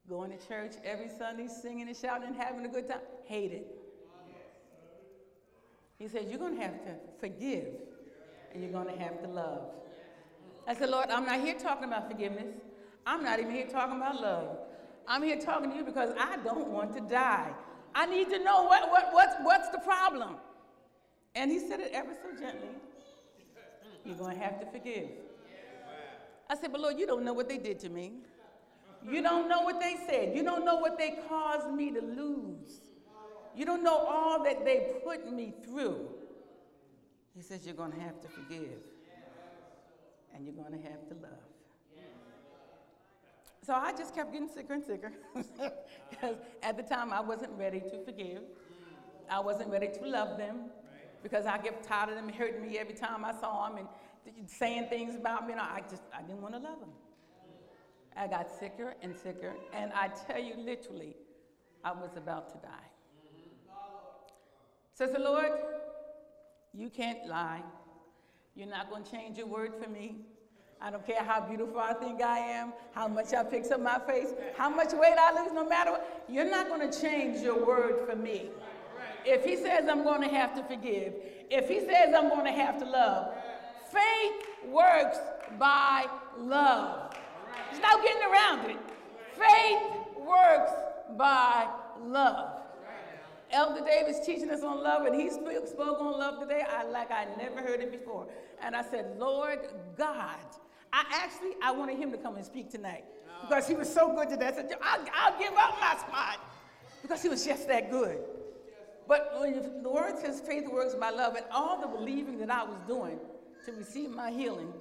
Going 0.08 0.32
to 0.32 0.48
church 0.48 0.74
every 0.84 1.10
Sunday, 1.10 1.48
singing 1.48 1.88
and 1.88 1.98
shouting 1.98 2.30
and 2.30 2.36
having 2.36 2.66
a 2.66 2.70
good 2.70 2.88
time, 2.88 3.00
hated. 3.26 3.64
He 6.00 6.08
said, 6.08 6.28
You're 6.30 6.40
going 6.40 6.56
to 6.58 6.62
have 6.62 6.84
to 6.86 6.92
forgive 7.20 7.68
and 8.54 8.64
you're 8.64 8.72
going 8.72 8.88
to 8.88 9.02
have 9.02 9.22
to 9.22 9.28
love. 9.28 9.62
I 10.68 10.74
said, 10.74 10.90
Lord, 10.90 11.10
I'm 11.10 11.26
not 11.26 11.42
here 11.42 11.56
talking 11.56 11.84
about 11.84 12.10
forgiveness. 12.10 12.56
I'm 13.06 13.24
not 13.24 13.40
even 13.40 13.52
here 13.52 13.68
talking 13.68 13.98
about 13.98 14.20
love. 14.22 14.58
I'm 15.08 15.22
here 15.22 15.40
talking 15.40 15.70
to 15.70 15.76
you 15.76 15.84
because 15.84 16.10
I 16.20 16.38
don't 16.38 16.70
want 16.70 16.94
to 16.94 17.02
die. 17.02 17.52
I 17.94 18.06
need 18.08 18.30
to 18.30 18.44
know 18.44 18.64
what, 18.64 18.90
what, 18.90 19.10
what's, 19.14 19.36
what's 19.44 19.70
the 19.70 19.78
problem. 19.80 20.38
And 21.36 21.52
he 21.52 21.60
said 21.60 21.80
it 21.80 21.92
ever 21.94 22.14
so 22.14 22.32
gently. 22.40 22.70
You're 24.04 24.16
going 24.16 24.36
to 24.36 24.44
have 24.44 24.60
to 24.62 24.66
forgive. 24.68 25.10
I 26.50 26.56
said, 26.56 26.72
but 26.72 26.82
Lord, 26.82 26.98
you 26.98 27.06
don't 27.06 27.24
know 27.24 27.34
what 27.34 27.50
they 27.50 27.58
did 27.58 27.80
to 27.80 27.90
me. 27.90 28.14
You 29.08 29.22
don't 29.22 29.48
know 29.48 29.62
what 29.62 29.80
they 29.80 29.98
said. 30.08 30.36
You 30.36 30.44
don't 30.44 30.66
know 30.66 30.78
what 30.78 30.98
they 30.98 31.20
caused 31.28 31.72
me 31.72 31.92
to 31.92 32.02
lose. 32.02 32.82
You 33.56 33.66
don't 33.66 33.84
know 33.84 33.98
all 33.98 34.44
that 34.44 34.66
they 34.66 34.96
put 35.04 35.32
me 35.32 35.54
through. 35.66 36.10
He 37.36 37.42
says, 37.42 37.66
You're 37.66 37.76
going 37.76 37.92
to 37.92 38.00
have 38.00 38.20
to 38.22 38.28
forgive, 38.28 38.80
and 40.34 40.46
you're 40.46 40.56
going 40.56 40.72
to 40.72 40.90
have 40.90 41.08
to 41.10 41.16
love. 41.16 41.32
So 43.66 43.74
I 43.74 43.94
just 43.94 44.14
kept 44.14 44.32
getting 44.32 44.48
sicker 44.48 44.74
and 44.74 44.84
sicker 44.84 45.12
because 46.10 46.36
at 46.62 46.78
the 46.78 46.84
time 46.84 47.12
I 47.12 47.20
wasn't 47.20 47.52
ready 47.58 47.80
to 47.80 48.06
forgive. 48.06 48.44
I 49.28 49.40
wasn't 49.40 49.70
ready 49.70 49.88
to 49.88 50.08
love 50.08 50.38
them 50.38 50.70
because 51.24 51.48
I 51.48 51.58
get 51.58 51.82
tired 51.82 52.10
of 52.10 52.16
them 52.16 52.30
hurting 52.30 52.62
me 52.62 52.78
every 52.78 52.94
time 52.94 53.26
I 53.26 53.34
saw 53.34 53.68
them 53.68 53.88
and 54.38 54.48
saying 54.48 54.90
things 54.90 55.16
about 55.16 55.48
me. 55.48 55.54
And 55.54 55.62
I 55.62 55.82
just 55.90 56.04
I 56.16 56.22
didn't 56.22 56.44
want 56.44 56.54
to 56.54 56.60
love 56.60 56.80
them. 56.80 56.90
I 58.16 58.28
got 58.28 58.50
sicker 58.60 58.94
and 59.02 59.16
sicker, 59.16 59.56
and 59.74 59.92
I 59.94 60.10
tell 60.28 60.42
you 60.42 60.54
literally, 60.58 61.16
I 61.84 61.92
was 61.92 62.12
about 62.16 62.50
to 62.50 62.68
die. 62.68 62.95
Says 64.98 65.12
the 65.12 65.20
Lord, 65.20 65.52
you 66.74 66.90
can't 66.90 67.28
lie. 67.28 67.62
You're 68.56 68.70
not 68.70 68.90
going 68.90 69.04
to 69.04 69.12
change 69.12 69.38
your 69.38 69.48
word 69.48 69.74
for 69.84 69.90
me. 69.90 70.22
I 70.82 70.90
don't 70.90 71.06
care 71.06 71.22
how 71.22 71.42
beautiful 71.42 71.80
I 71.80 71.94
think 71.94 72.22
I 72.22 72.40
am, 72.40 72.72
how 72.94 73.10
much 73.10 73.34
I 73.34 73.44
fix 73.44 73.72
up 73.72 73.82
my 73.82 74.00
face, 74.08 74.30
how 74.58 74.70
much 74.70 74.94
weight 74.94 75.16
I 75.20 75.44
lose, 75.44 75.52
no 75.52 75.68
matter 75.68 75.92
what. 75.92 76.24
You're 76.30 76.50
not 76.50 76.70
going 76.70 76.90
to 76.90 77.02
change 77.02 77.42
your 77.42 77.66
word 77.66 78.08
for 78.10 78.16
me. 78.16 78.50
If 79.26 79.44
he 79.44 79.58
says 79.58 79.90
I'm 79.90 80.04
going 80.06 80.22
to 80.22 80.34
have 80.34 80.56
to 80.56 80.64
forgive, 80.64 81.14
if 81.50 81.68
he 81.68 81.82
says 81.82 82.16
I'm 82.16 82.30
going 82.30 82.46
to 82.46 82.52
have 82.52 82.80
to 82.80 82.86
love, 82.86 83.34
faith 83.92 84.48
works 84.68 85.18
by 85.60 86.06
love. 86.38 87.14
There's 87.70 87.84
no 87.84 88.02
getting 88.02 88.32
around 88.32 88.70
it. 88.70 88.78
Faith 89.34 90.26
works 90.26 90.72
by 91.18 91.68
love. 92.02 92.62
Elder 93.56 93.86
Davis 93.86 94.20
teaching 94.26 94.52
us 94.52 94.64
on 94.64 94.84
love, 94.84 95.06
and 95.06 95.16
he 95.16 95.30
spoke 95.30 96.02
on 96.02 96.20
love 96.20 96.42
today 96.42 96.64
I, 96.70 96.84
like 96.84 97.10
I 97.10 97.26
never 97.38 97.62
heard 97.62 97.80
it 97.80 97.90
before. 97.90 98.28
And 98.62 98.76
I 98.76 98.84
said, 98.84 99.18
Lord 99.18 99.60
God, 99.98 100.36
I 100.92 101.06
actually, 101.14 101.54
I 101.64 101.72
wanted 101.72 101.98
him 101.98 102.12
to 102.12 102.18
come 102.18 102.36
and 102.36 102.46
speak 102.46 102.70
tonight 102.70 103.06
because 103.42 103.66
he 103.66 103.74
was 103.74 103.92
so 103.92 104.14
good 104.14 104.30
today. 104.30 104.48
I 104.48 104.52
said, 104.52 104.72
I'll, 104.84 105.06
I'll 105.14 105.40
give 105.40 105.54
up 105.54 105.78
my 105.80 105.96
spot 105.98 106.40
because 107.02 107.22
he 107.22 107.30
was 107.30 107.46
just 107.46 107.68
that 107.70 107.90
good. 107.90 108.20
But 109.08 109.40
when 109.40 109.84
the 109.84 109.90
word 109.90 110.20
says 110.20 110.42
faith 110.42 110.68
works 110.68 110.94
by 110.96 111.12
love, 111.12 111.36
and 111.36 111.46
all 111.50 111.80
the 111.80 111.88
believing 111.88 112.38
that 112.40 112.50
I 112.50 112.64
was 112.64 112.80
doing 112.88 113.20
to 113.66 113.72
receive 113.72 114.10
my 114.10 114.32
healing, 114.32 114.74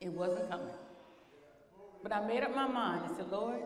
it 0.00 0.10
wasn't 0.10 0.50
coming. 0.50 0.74
But 2.02 2.12
I 2.12 2.26
made 2.26 2.42
up 2.42 2.54
my 2.54 2.66
mind 2.66 3.04
and 3.06 3.16
said, 3.16 3.30
Lord, 3.30 3.60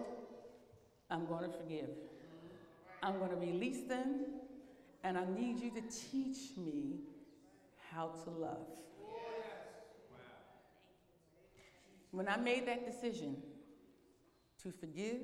I'm 1.08 1.24
going 1.26 1.50
to 1.50 1.56
forgive. 1.56 1.88
I'm 3.04 3.18
going 3.18 3.30
to 3.30 3.36
release 3.36 3.86
them, 3.86 4.24
and 5.02 5.18
I 5.18 5.26
need 5.26 5.60
you 5.60 5.70
to 5.72 5.82
teach 5.82 6.56
me 6.56 7.00
how 7.92 8.10
to 8.24 8.30
love. 8.30 8.66
When 12.12 12.28
I 12.28 12.38
made 12.38 12.66
that 12.66 12.86
decision 12.86 13.36
to 14.62 14.72
forgive 14.72 15.20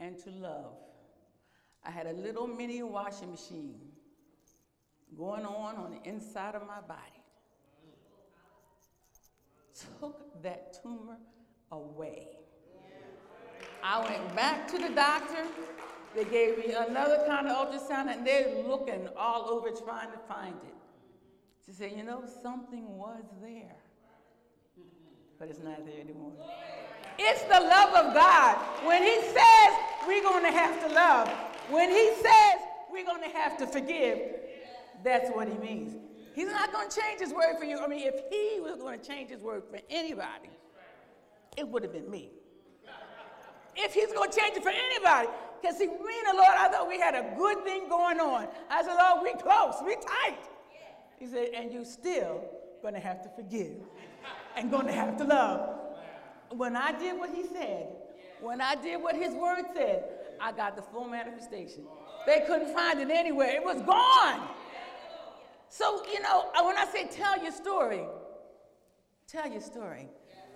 and 0.00 0.18
to 0.24 0.30
love, 0.30 0.72
I 1.84 1.92
had 1.92 2.06
a 2.06 2.12
little 2.12 2.48
mini 2.48 2.82
washing 2.82 3.30
machine 3.30 3.78
going 5.16 5.44
on 5.44 5.76
on 5.76 5.92
the 5.92 6.08
inside 6.08 6.56
of 6.56 6.66
my 6.66 6.80
body. 6.80 7.00
Took 10.00 10.42
that 10.42 10.82
tumor 10.82 11.18
away. 11.70 12.28
I 13.80 14.04
went 14.04 14.34
back 14.34 14.66
to 14.72 14.78
the 14.78 14.88
doctor. 14.88 15.44
They 16.14 16.24
gave 16.24 16.58
me 16.58 16.72
another 16.72 17.22
kind 17.26 17.48
of 17.48 17.68
ultrasound, 17.68 18.08
and 18.12 18.26
they're 18.26 18.62
looking 18.66 19.08
all 19.16 19.50
over 19.50 19.70
trying 19.70 20.10
to 20.10 20.18
find 20.28 20.54
it. 20.54 20.74
To 21.70 21.74
say, 21.74 21.92
you 21.94 22.02
know, 22.02 22.24
something 22.42 22.96
was 22.96 23.22
there, 23.42 23.76
but 25.38 25.48
it's 25.48 25.60
not 25.60 25.84
there 25.84 26.00
anymore. 26.00 26.32
It's 27.18 27.42
the 27.42 27.60
love 27.60 28.06
of 28.06 28.14
God. 28.14 28.56
When 28.86 29.02
He 29.02 29.20
says 29.20 29.74
we're 30.06 30.22
going 30.22 30.44
to 30.44 30.50
have 30.50 30.80
to 30.88 30.94
love, 30.94 31.28
when 31.68 31.90
He 31.90 32.14
says 32.22 32.62
we're 32.90 33.04
going 33.04 33.22
to 33.22 33.36
have 33.36 33.58
to 33.58 33.66
forgive, 33.66 34.18
that's 35.04 35.28
what 35.30 35.46
He 35.46 35.58
means. 35.58 35.94
He's 36.34 36.50
not 36.50 36.72
going 36.72 36.88
to 36.88 37.00
change 37.00 37.20
His 37.20 37.34
word 37.34 37.58
for 37.58 37.64
you. 37.64 37.78
I 37.78 37.86
mean, 37.86 38.06
if 38.06 38.14
He 38.30 38.60
was 38.60 38.76
going 38.76 38.98
to 38.98 39.06
change 39.06 39.28
His 39.28 39.42
word 39.42 39.64
for 39.68 39.78
anybody, 39.90 40.48
it 41.56 41.68
would 41.68 41.82
have 41.82 41.92
been 41.92 42.10
me. 42.10 42.30
If 43.76 43.92
He's 43.92 44.12
going 44.12 44.30
to 44.30 44.36
change 44.36 44.56
it 44.56 44.62
for 44.62 44.70
anybody, 44.70 45.28
because 45.60 45.78
see, 45.78 45.86
me 45.86 45.92
and 45.92 46.28
the 46.28 46.36
Lord, 46.36 46.54
I 46.56 46.68
thought 46.68 46.88
we 46.88 46.98
had 46.98 47.14
a 47.14 47.34
good 47.36 47.64
thing 47.64 47.88
going 47.88 48.20
on. 48.20 48.48
I 48.70 48.82
said, 48.82 48.94
Lord, 48.94 49.22
we 49.22 49.32
close, 49.40 49.74
we 49.84 49.94
tight. 49.96 50.38
He 51.18 51.26
said, 51.26 51.48
and 51.54 51.72
you 51.72 51.84
still 51.84 52.44
to 52.94 53.00
have 53.00 53.22
to 53.22 53.28
forgive 53.30 53.76
and 54.56 54.70
to 54.70 54.92
have 54.92 55.16
to 55.18 55.24
love. 55.24 55.78
When 56.50 56.76
I 56.76 56.92
did 56.98 57.18
what 57.18 57.30
he 57.30 57.44
said, 57.44 57.88
when 58.40 58.60
I 58.60 58.74
did 58.76 59.02
what 59.02 59.14
his 59.14 59.34
word 59.34 59.64
said, 59.74 60.04
I 60.40 60.52
got 60.52 60.76
the 60.76 60.82
full 60.82 61.08
manifestation. 61.08 61.84
They 62.26 62.44
couldn't 62.46 62.72
find 62.72 63.00
it 63.00 63.10
anywhere. 63.10 63.50
It 63.50 63.64
was 63.64 63.82
gone. 63.82 64.48
So, 65.68 66.02
you 66.12 66.20
know, 66.20 66.50
uh, 66.54 66.64
when 66.64 66.76
I 66.76 66.86
say 66.86 67.08
tell 67.08 67.42
your 67.42 67.52
story, 67.52 68.04
tell 69.26 69.50
your 69.50 69.60
story. 69.60 70.08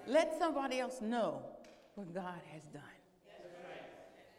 Let 0.06 0.38
somebody 0.38 0.80
else 0.80 1.00
know 1.00 1.42
what 1.94 2.14
God 2.14 2.40
has 2.52 2.62
done. 2.72 2.82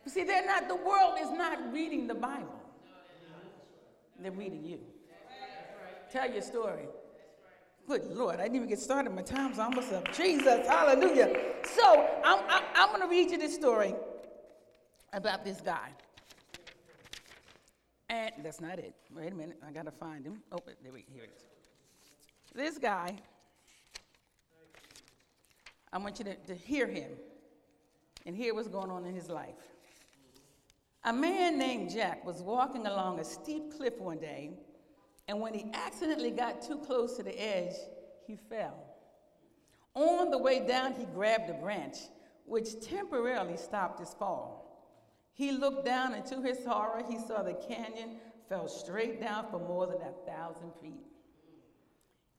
You 0.05 0.11
see, 0.11 0.23
they're 0.23 0.45
not, 0.45 0.67
the 0.67 0.75
world 0.75 1.15
is 1.21 1.31
not 1.31 1.71
reading 1.71 2.07
the 2.07 2.15
Bible. 2.15 2.59
They're 4.19 4.31
reading 4.31 4.63
you. 4.63 4.79
Tell 6.11 6.29
your 6.29 6.41
story. 6.41 6.87
Good 7.87 8.05
Lord, 8.05 8.39
I 8.39 8.43
didn't 8.43 8.55
even 8.55 8.69
get 8.69 8.79
started. 8.79 9.13
My 9.13 9.23
time's 9.23 9.59
almost 9.59 9.91
up. 9.91 10.13
Jesus, 10.13 10.67
hallelujah. 10.67 11.35
So 11.63 12.07
I'm, 12.23 12.39
I'm, 12.47 12.63
I'm 12.75 12.89
going 12.89 13.01
to 13.01 13.07
read 13.07 13.31
you 13.31 13.37
this 13.37 13.53
story 13.53 13.93
about 15.11 15.43
this 15.43 15.59
guy. 15.59 15.89
And 18.09 18.31
that's 18.41 18.61
not 18.61 18.79
it. 18.79 18.93
Wait 19.13 19.31
a 19.31 19.35
minute. 19.35 19.57
I 19.67 19.71
got 19.71 19.85
to 19.85 19.91
find 19.91 20.25
him. 20.25 20.41
Oh, 20.51 20.59
there 20.81 20.93
we 20.93 21.03
here 21.11 21.23
it 21.23 21.31
is. 21.35 21.43
This 22.53 22.77
guy, 22.77 23.17
I 25.91 25.97
want 25.97 26.19
you 26.19 26.25
to, 26.25 26.35
to 26.35 26.55
hear 26.55 26.87
him 26.87 27.11
and 28.25 28.35
hear 28.35 28.53
what's 28.53 28.67
going 28.67 28.91
on 28.91 29.05
in 29.05 29.13
his 29.13 29.29
life. 29.29 29.55
A 31.05 31.11
man 31.11 31.57
named 31.57 31.89
Jack 31.89 32.25
was 32.25 32.41
walking 32.41 32.87
along 32.87 33.19
a 33.19 33.25
steep 33.25 33.75
cliff 33.75 33.99
one 33.99 34.19
day, 34.19 34.51
and 35.27 35.41
when 35.41 35.53
he 35.53 35.65
accidentally 35.73 36.31
got 36.31 36.61
too 36.61 36.77
close 36.77 37.17
to 37.17 37.23
the 37.23 37.37
edge, 37.37 37.73
he 38.25 38.37
fell. 38.37 38.85
On 39.95 40.31
the 40.31 40.37
way 40.37 40.65
down, 40.65 40.93
he 40.93 41.05
grabbed 41.05 41.49
a 41.49 41.53
branch, 41.53 41.97
which 42.45 42.79
temporarily 42.81 43.57
stopped 43.57 43.99
his 43.99 44.13
fall. 44.13 44.63
He 45.33 45.51
looked 45.51 45.85
down, 45.85 46.13
and 46.13 46.25
to 46.27 46.41
his 46.41 46.65
horror, 46.65 47.03
he 47.07 47.17
saw 47.17 47.43
the 47.43 47.53
canyon 47.53 48.17
fell 48.47 48.69
straight 48.69 49.19
down 49.19 49.47
for 49.51 49.59
more 49.59 49.87
than 49.87 49.97
a 49.97 50.31
thousand 50.31 50.71
feet. 50.81 51.03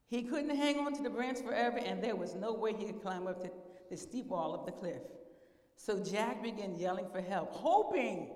He 0.07 0.23
couldn't 0.23 0.55
hang 0.55 0.79
on 0.79 0.93
to 0.93 1.03
the 1.03 1.09
branch 1.09 1.39
forever, 1.39 1.77
and 1.77 2.03
there 2.03 2.15
was 2.15 2.33
no 2.33 2.53
way 2.53 2.73
he 2.73 2.85
could 2.85 3.01
climb 3.01 3.27
up 3.27 3.43
to 3.43 3.51
the 3.91 3.97
steep 3.97 4.27
wall 4.27 4.55
of 4.55 4.65
the 4.65 4.71
cliff. 4.71 5.01
So 5.77 6.03
Jack 6.03 6.41
began 6.41 6.75
yelling 6.75 7.07
for 7.11 7.21
help, 7.21 7.51
hoping 7.51 8.31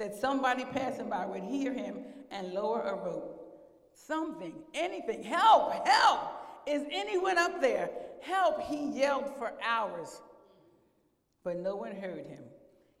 that 0.00 0.16
somebody 0.16 0.64
passing 0.64 1.10
by 1.10 1.26
would 1.26 1.42
hear 1.42 1.74
him 1.74 1.98
and 2.30 2.54
lower 2.54 2.80
a 2.80 2.94
rope. 2.94 3.36
Something, 3.94 4.54
anything, 4.72 5.22
help, 5.22 5.86
help. 5.86 6.20
Is 6.66 6.84
anyone 6.90 7.36
up 7.36 7.60
there? 7.60 7.90
Help, 8.22 8.62
he 8.62 8.98
yelled 8.98 9.30
for 9.36 9.52
hours. 9.62 10.22
But 11.44 11.58
no 11.58 11.76
one 11.76 11.94
heard 11.94 12.26
him. 12.26 12.42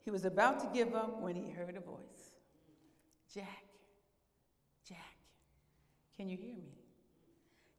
He 0.04 0.10
was 0.10 0.26
about 0.26 0.60
to 0.60 0.78
give 0.78 0.94
up 0.94 1.22
when 1.22 1.34
he 1.34 1.50
heard 1.50 1.74
a 1.74 1.80
voice 1.80 2.34
Jack, 3.34 3.64
Jack, 4.86 5.16
can 6.16 6.28
you 6.28 6.36
hear 6.36 6.54
me? 6.54 6.74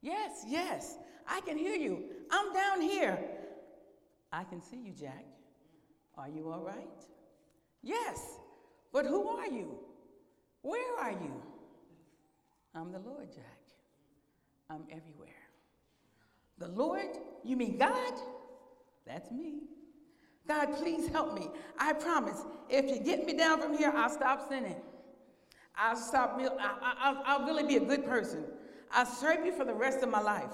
Yes, 0.00 0.44
yes, 0.48 0.96
I 1.28 1.42
can 1.42 1.56
hear 1.56 1.76
you. 1.76 2.06
I'm 2.28 2.52
down 2.52 2.80
here. 2.80 3.18
I 4.32 4.42
can 4.42 4.60
see 4.60 4.78
you, 4.78 4.92
Jack. 4.98 5.24
Are 6.18 6.28
you 6.28 6.50
all 6.50 6.64
right? 6.64 7.04
Yes, 7.82 8.38
but 8.92 9.06
who 9.06 9.28
are 9.28 9.46
you? 9.46 9.78
Where 10.62 10.98
are 10.98 11.12
you? 11.12 11.42
I'm 12.74 12.92
the 12.92 12.98
Lord, 13.00 13.32
Jack. 13.32 13.58
I'm 14.70 14.82
everywhere. 14.90 15.28
The 16.58 16.68
Lord? 16.68 17.08
You 17.44 17.56
mean 17.56 17.76
God? 17.78 18.14
That's 19.06 19.30
me. 19.30 19.62
God, 20.46 20.76
please 20.76 21.08
help 21.08 21.34
me. 21.34 21.48
I 21.78 21.92
promise, 21.92 22.44
if 22.68 22.90
you 22.90 23.00
get 23.00 23.26
me 23.26 23.34
down 23.34 23.60
from 23.60 23.76
here, 23.76 23.92
I'll 23.94 24.10
stop 24.10 24.48
sinning. 24.48 24.76
I'll 25.76 25.96
stop, 25.96 26.40
I'll, 26.40 27.22
I'll 27.24 27.46
really 27.46 27.62
be 27.64 27.76
a 27.76 27.84
good 27.84 28.04
person. 28.04 28.44
I'll 28.90 29.06
serve 29.06 29.44
you 29.46 29.52
for 29.52 29.64
the 29.64 29.74
rest 29.74 30.02
of 30.02 30.10
my 30.10 30.20
life. 30.20 30.52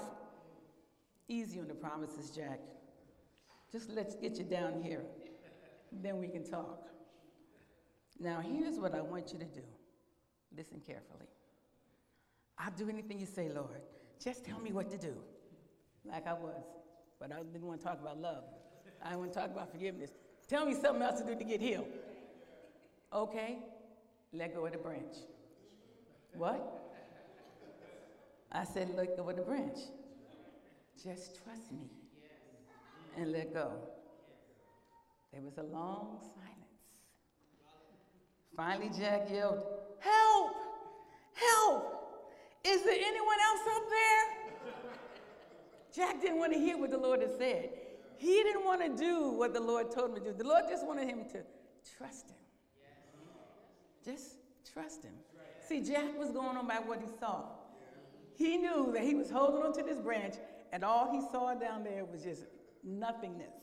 Easy 1.27 1.59
on 1.59 1.67
the 1.67 1.73
promises, 1.73 2.31
Jack. 2.31 2.59
Just 3.71 3.89
let's 3.91 4.15
get 4.15 4.37
you 4.37 4.45
down 4.45 4.81
here. 4.81 5.03
Then 5.91 6.19
we 6.19 6.27
can 6.27 6.49
talk. 6.49 6.87
Now, 8.19 8.41
here's 8.41 8.77
what 8.77 8.93
I 8.93 9.01
want 9.01 9.31
you 9.31 9.39
to 9.39 9.45
do. 9.45 9.61
Listen 10.55 10.81
carefully. 10.85 11.27
I'll 12.57 12.71
do 12.71 12.89
anything 12.89 13.19
you 13.19 13.25
say, 13.25 13.49
Lord. 13.49 13.81
Just 14.21 14.43
tell 14.43 14.59
me 14.59 14.73
what 14.73 14.89
to 14.91 14.97
do. 14.97 15.15
Like 16.03 16.27
I 16.27 16.33
was. 16.33 16.63
But 17.19 17.31
I 17.31 17.37
didn't 17.43 17.65
want 17.65 17.79
to 17.79 17.85
talk 17.85 18.01
about 18.01 18.19
love. 18.19 18.43
I 19.03 19.15
want 19.15 19.31
to 19.33 19.39
talk 19.39 19.49
about 19.49 19.71
forgiveness. 19.71 20.11
Tell 20.47 20.65
me 20.65 20.73
something 20.73 21.01
else 21.01 21.21
to 21.21 21.27
do 21.27 21.35
to 21.35 21.43
get 21.43 21.61
healed. 21.61 21.87
Okay, 23.13 23.57
let 24.33 24.53
go 24.53 24.65
of 24.65 24.73
the 24.73 24.77
branch. 24.77 25.15
What? 26.33 26.75
I 28.51 28.63
said, 28.63 28.89
let 28.95 29.15
go 29.15 29.29
of 29.29 29.35
the 29.35 29.41
branch. 29.41 29.77
Just 31.01 31.43
trust 31.43 31.71
me 31.71 31.89
and 33.17 33.31
let 33.31 33.53
go. 33.53 33.71
There 35.31 35.41
was 35.41 35.57
a 35.57 35.63
long 35.63 36.17
silence. 36.19 36.68
Finally, 38.59 38.91
Jack 38.99 39.29
yelled, 39.31 39.63
Help! 39.99 40.53
Help! 41.33 42.27
Is 42.65 42.83
there 42.83 42.93
anyone 42.93 43.37
else 43.47 43.61
up 43.73 43.83
there? 43.89 44.83
Jack 45.95 46.21
didn't 46.21 46.39
want 46.39 46.51
to 46.51 46.59
hear 46.59 46.77
what 46.77 46.91
the 46.91 46.97
Lord 46.97 47.21
had 47.21 47.31
said. 47.37 47.69
He 48.17 48.43
didn't 48.43 48.65
want 48.65 48.81
to 48.81 49.01
do 49.01 49.29
what 49.29 49.53
the 49.53 49.61
Lord 49.61 49.91
told 49.91 50.09
him 50.09 50.15
to 50.15 50.31
do. 50.31 50.37
The 50.37 50.43
Lord 50.43 50.65
just 50.69 50.85
wanted 50.85 51.07
him 51.07 51.19
to 51.31 51.39
trust 51.97 52.31
him. 52.31 52.35
Just 54.03 54.35
trust 54.73 55.05
him. 55.05 55.13
See, 55.65 55.79
Jack 55.79 56.19
was 56.19 56.31
going 56.31 56.57
on 56.57 56.67
by 56.67 56.81
what 56.85 56.99
he 56.99 57.07
saw. 57.17 57.43
He 58.35 58.57
knew 58.57 58.91
that 58.93 59.03
he 59.03 59.15
was 59.15 59.31
holding 59.31 59.63
on 59.63 59.71
to 59.75 59.83
this 59.83 60.01
branch, 60.01 60.33
and 60.73 60.83
all 60.83 61.09
he 61.09 61.21
saw 61.31 61.53
down 61.53 61.85
there 61.85 62.03
was 62.03 62.23
just 62.23 62.43
nothingness. 62.83 63.53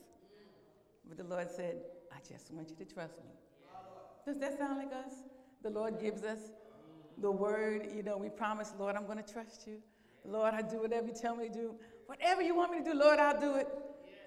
But 1.06 1.18
the 1.18 1.24
Lord 1.24 1.50
said, 1.50 1.82
I 2.10 2.16
just 2.26 2.50
want 2.50 2.70
you 2.70 2.76
to 2.82 2.94
trust 2.94 3.18
me. 3.18 3.35
Does 4.26 4.38
that 4.38 4.58
sound 4.58 4.78
like 4.78 4.92
us? 4.92 5.14
The 5.62 5.70
Lord 5.70 6.00
gives 6.00 6.24
us 6.24 6.40
the 7.18 7.30
word, 7.30 7.88
you 7.94 8.02
know, 8.02 8.16
we 8.16 8.28
promise, 8.28 8.74
Lord, 8.78 8.96
I'm 8.96 9.06
going 9.06 9.22
to 9.22 9.32
trust 9.32 9.66
you. 9.66 9.78
Lord, 10.24 10.52
I 10.52 10.62
do 10.62 10.80
whatever 10.80 11.06
you 11.06 11.14
tell 11.14 11.36
me 11.36 11.48
to 11.48 11.54
do. 11.54 11.74
Whatever 12.06 12.42
you 12.42 12.54
want 12.54 12.72
me 12.72 12.78
to 12.78 12.84
do, 12.84 12.94
Lord, 12.94 13.20
I'll 13.20 13.40
do 13.40 13.54
it. 13.54 13.68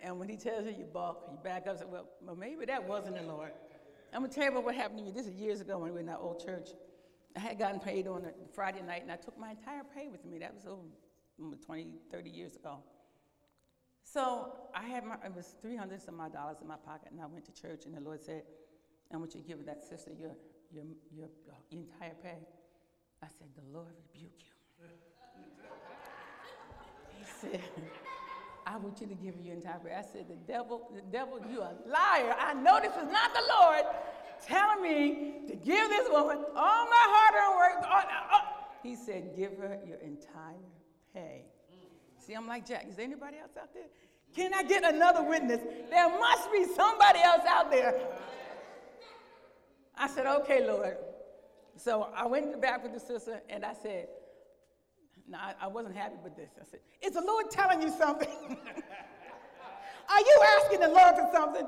And 0.01 0.17
when 0.17 0.29
he 0.29 0.37
tells 0.37 0.65
you, 0.65 0.71
you 0.71 0.85
balk, 0.85 1.27
you 1.29 1.37
back 1.43 1.67
up 1.67 1.77
say, 1.77 1.85
well, 1.85 2.05
well, 2.21 2.35
maybe 2.35 2.65
that 2.65 2.87
wasn't 2.87 3.17
the 3.17 3.23
Lord. 3.23 3.51
I'm 4.13 4.21
going 4.21 4.31
to 4.31 4.35
tell 4.35 4.45
you 4.45 4.51
about 4.51 4.63
what 4.63 4.75
happened 4.75 4.99
to 4.99 5.03
me. 5.03 5.11
This 5.11 5.27
is 5.27 5.33
years 5.33 5.59
ago 5.59 5.77
when 5.77 5.89
we 5.89 5.91
were 5.91 5.99
in 5.99 6.09
our 6.09 6.17
old 6.17 6.43
church. 6.43 6.69
I 7.35 7.41
had 7.41 7.59
gotten 7.59 7.79
paid 7.79 8.07
on 8.07 8.23
a 8.25 8.31
Friday 8.55 8.81
night, 8.81 9.03
and 9.03 9.11
I 9.11 9.17
took 9.17 9.37
my 9.37 9.51
entire 9.51 9.83
pay 9.95 10.07
with 10.07 10.25
me. 10.25 10.39
That 10.39 10.53
was 10.53 10.65
over 10.65 10.81
mm, 11.39 11.63
20, 11.63 11.87
30 12.09 12.29
years 12.29 12.55
ago. 12.55 12.79
So 14.03 14.53
I 14.73 14.85
had 14.85 15.05
my, 15.05 15.15
it 15.23 15.35
was 15.35 15.55
300 15.61 16.01
some 16.01 16.19
odd 16.19 16.33
dollars 16.33 16.57
in 16.61 16.67
my 16.67 16.77
pocket, 16.77 17.09
and 17.11 17.21
I 17.21 17.25
went 17.27 17.45
to 17.45 17.51
church, 17.51 17.85
and 17.85 17.95
the 17.95 18.01
Lord 18.01 18.23
said, 18.23 18.43
I 19.13 19.17
want 19.17 19.33
you 19.35 19.41
to 19.41 19.47
give 19.47 19.65
that 19.65 19.83
sister 19.83 20.11
your, 20.17 20.31
your, 20.71 20.83
your, 21.11 21.29
your 21.45 21.55
entire 21.71 22.13
pay. 22.21 22.37
I 23.23 23.27
said, 23.27 23.47
the 23.55 23.77
Lord 23.77 23.93
rebuke 24.13 24.31
you. 24.37 24.85
he 27.17 27.25
said, 27.41 27.61
I 28.67 28.77
want 28.77 29.01
you 29.01 29.07
to 29.07 29.15
give 29.15 29.35
her 29.35 29.41
your 29.41 29.55
entire 29.55 29.79
pay. 29.79 29.95
I 29.95 30.03
said, 30.03 30.27
the 30.29 30.35
devil, 30.51 30.91
the 30.93 31.01
devil, 31.01 31.41
you 31.49 31.61
a 31.61 31.73
liar. 31.87 32.35
I 32.39 32.53
know 32.53 32.79
this 32.79 32.95
is 32.95 33.11
not 33.11 33.33
the 33.33 33.43
Lord 33.59 33.85
telling 34.45 34.81
me 34.81 35.33
to 35.47 35.55
give 35.55 35.89
this 35.89 36.07
woman 36.09 36.37
all 36.55 36.85
my 36.85 37.05
hard-earned 37.09 37.57
work. 37.57 37.89
Oh, 37.91 38.01
oh. 38.33 38.39
He 38.83 38.95
said, 38.95 39.35
give 39.35 39.57
her 39.57 39.77
your 39.85 39.97
entire 39.97 40.55
pay. 41.13 41.45
See, 42.17 42.33
I'm 42.33 42.47
like, 42.47 42.65
Jack, 42.67 42.85
is 42.87 42.95
there 42.95 43.05
anybody 43.05 43.37
else 43.37 43.57
out 43.59 43.73
there? 43.73 43.87
Can 44.35 44.53
I 44.53 44.63
get 44.63 44.83
another 44.83 45.23
witness? 45.23 45.59
There 45.89 46.19
must 46.19 46.51
be 46.51 46.65
somebody 46.75 47.19
else 47.19 47.41
out 47.47 47.71
there. 47.71 47.95
I 49.99 50.07
said, 50.07 50.25
okay, 50.25 50.65
Lord. 50.65 50.95
So 51.75 52.07
I 52.15 52.25
went 52.25 52.61
back 52.61 52.81
with 52.83 52.93
the 52.93 52.99
sister 52.99 53.41
and 53.49 53.65
I 53.65 53.73
said, 53.73 54.07
no, 55.27 55.37
I, 55.37 55.53
I 55.61 55.67
wasn't 55.67 55.95
happy 55.95 56.15
with 56.23 56.35
this. 56.35 56.51
I 56.59 56.63
said, 56.63 56.79
is 57.01 57.13
the 57.13 57.21
Lord 57.21 57.51
telling 57.51 57.81
you 57.81 57.89
something? 57.89 58.29
Are 60.09 60.19
you 60.19 60.41
asking 60.57 60.79
the 60.79 60.88
Lord 60.88 61.15
for 61.15 61.29
something? 61.31 61.67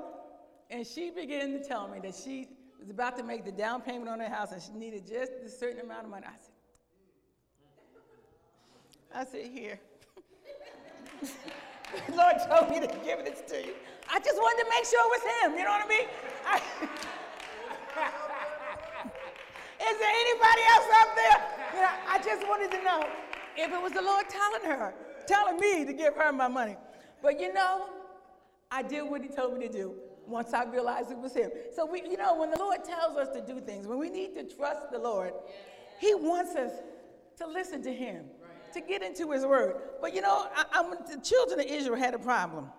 And 0.70 0.88
she 0.88 1.12
began 1.12 1.52
to 1.52 1.64
tell 1.64 1.90
me 1.90 2.00
that 2.00 2.16
she 2.16 2.48
was 2.80 2.90
about 2.90 3.18
to 3.18 3.24
make 3.24 3.46
the 3.46 3.52
down 3.52 3.82
payment 3.82 4.10
on 4.10 4.20
her 4.20 4.30
house 4.30 4.54
and 4.54 4.62
she 4.62 4.72
needed 4.72 5.06
just 5.08 5.34
a 5.46 5.50
certain 5.50 5.82
amount 5.82 6.06
of 6.06 6.10
money. 6.10 6.26
I 6.26 6.38
said, 6.40 6.52
I 9.14 9.26
said, 9.26 9.52
here. 9.52 9.80
the 11.22 12.16
Lord 12.16 12.36
told 12.50 12.72
me 12.72 12.80
to 12.80 12.88
give 13.04 13.26
this 13.26 13.42
to 13.50 13.58
you. 13.58 13.74
I 14.10 14.20
just 14.20 14.38
wanted 14.38 14.64
to 14.64 14.70
make 14.70 14.86
sure 14.86 15.00
it 15.06 15.22
was 15.22 15.24
him, 15.44 15.58
you 15.60 15.66
know 15.66 15.72
what 15.72 15.86
I 15.86 15.90
mean? 15.90 16.08
I, 16.46 16.62
Is 19.92 19.98
there 19.98 20.10
anybody 20.10 20.62
else 20.74 20.88
up 21.02 21.16
there? 21.16 21.40
You 21.74 21.88
I 22.08 22.18
just 22.24 22.48
wanted 22.48 22.72
to 22.72 22.82
know 22.84 23.06
if 23.58 23.74
it 23.74 23.82
was 23.82 23.92
the 23.92 24.02
Lord 24.02 24.26
telling 24.30 24.64
her, 24.64 24.94
telling 25.28 25.60
me 25.60 25.84
to 25.84 25.92
give 25.92 26.16
her 26.16 26.32
my 26.32 26.48
money. 26.48 26.78
But 27.22 27.42
you 27.42 27.54
know, 27.54 27.90
I 28.72 28.84
did 28.84 29.02
what 29.02 29.22
he 29.22 29.28
told 29.28 29.58
me 29.58 29.68
to 29.68 29.74
do 29.74 29.96
once 30.26 30.54
I 30.54 30.64
realized 30.64 31.12
it 31.12 31.18
was 31.18 31.34
him. 31.34 31.52
So 31.76 31.86
we, 31.86 32.04
you 32.04 32.16
know, 32.16 32.36
when 32.36 32.52
the 32.52 32.58
Lord 32.58 32.86
tells 32.86 33.18
us 33.18 33.36
to 33.36 33.42
do 33.42 33.60
things, 33.60 33.86
when 33.86 34.00
we 34.00 34.10
need 34.10 34.34
to 34.36 34.44
trust 34.44 34.92
the 34.92 35.00
Lord, 35.00 35.34
he 36.00 36.16
wants 36.16 36.56
us 36.56 36.72
to 37.40 37.48
listen 37.48 37.84
to 37.84 37.94
him, 37.94 38.26
to 38.74 38.80
get 38.80 39.04
into 39.04 39.32
his 39.32 39.46
word. 39.46 39.76
But 40.00 40.16
you 40.16 40.22
know, 40.22 40.48
I, 40.56 40.64
I, 40.72 41.14
the 41.14 41.22
children 41.22 41.60
of 41.60 41.66
Israel 41.66 41.98
had 41.98 42.14
a 42.14 42.20
problem. 42.20 42.70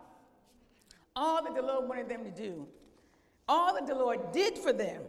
All 1.15 1.43
that 1.45 1.55
the 1.55 1.61
Lord 1.61 1.91
wanted 1.91 2.09
them 2.09 2.25
to 2.25 2.31
do, 2.31 2.67
all 3.47 3.75
that 3.75 3.87
the 3.87 3.95
Lord 3.95 4.33
did 4.33 4.57
for 4.57 4.73
them, 4.73 5.03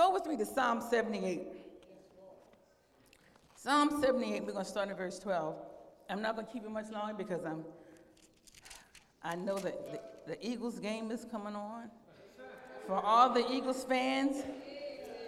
Go 0.00 0.10
with 0.14 0.24
me 0.24 0.34
to 0.38 0.46
Psalm 0.46 0.80
78. 0.80 1.42
Psalm 3.54 4.00
78, 4.00 4.46
we're 4.46 4.52
going 4.52 4.64
to 4.64 4.70
start 4.70 4.88
in 4.88 4.96
verse 4.96 5.18
12. 5.18 5.54
I'm 6.08 6.22
not 6.22 6.36
going 6.36 6.46
to 6.46 6.52
keep 6.54 6.64
it 6.64 6.70
much 6.70 6.90
longer 6.90 7.12
because 7.12 7.44
I'm, 7.44 7.62
I 9.22 9.34
know 9.36 9.58
that 9.58 9.92
the, 9.92 10.00
the 10.26 10.46
Eagles 10.48 10.78
game 10.78 11.10
is 11.10 11.26
coming 11.30 11.54
on. 11.54 11.90
For 12.86 12.94
all 12.94 13.34
the 13.34 13.46
Eagles 13.52 13.84
fans, 13.84 14.42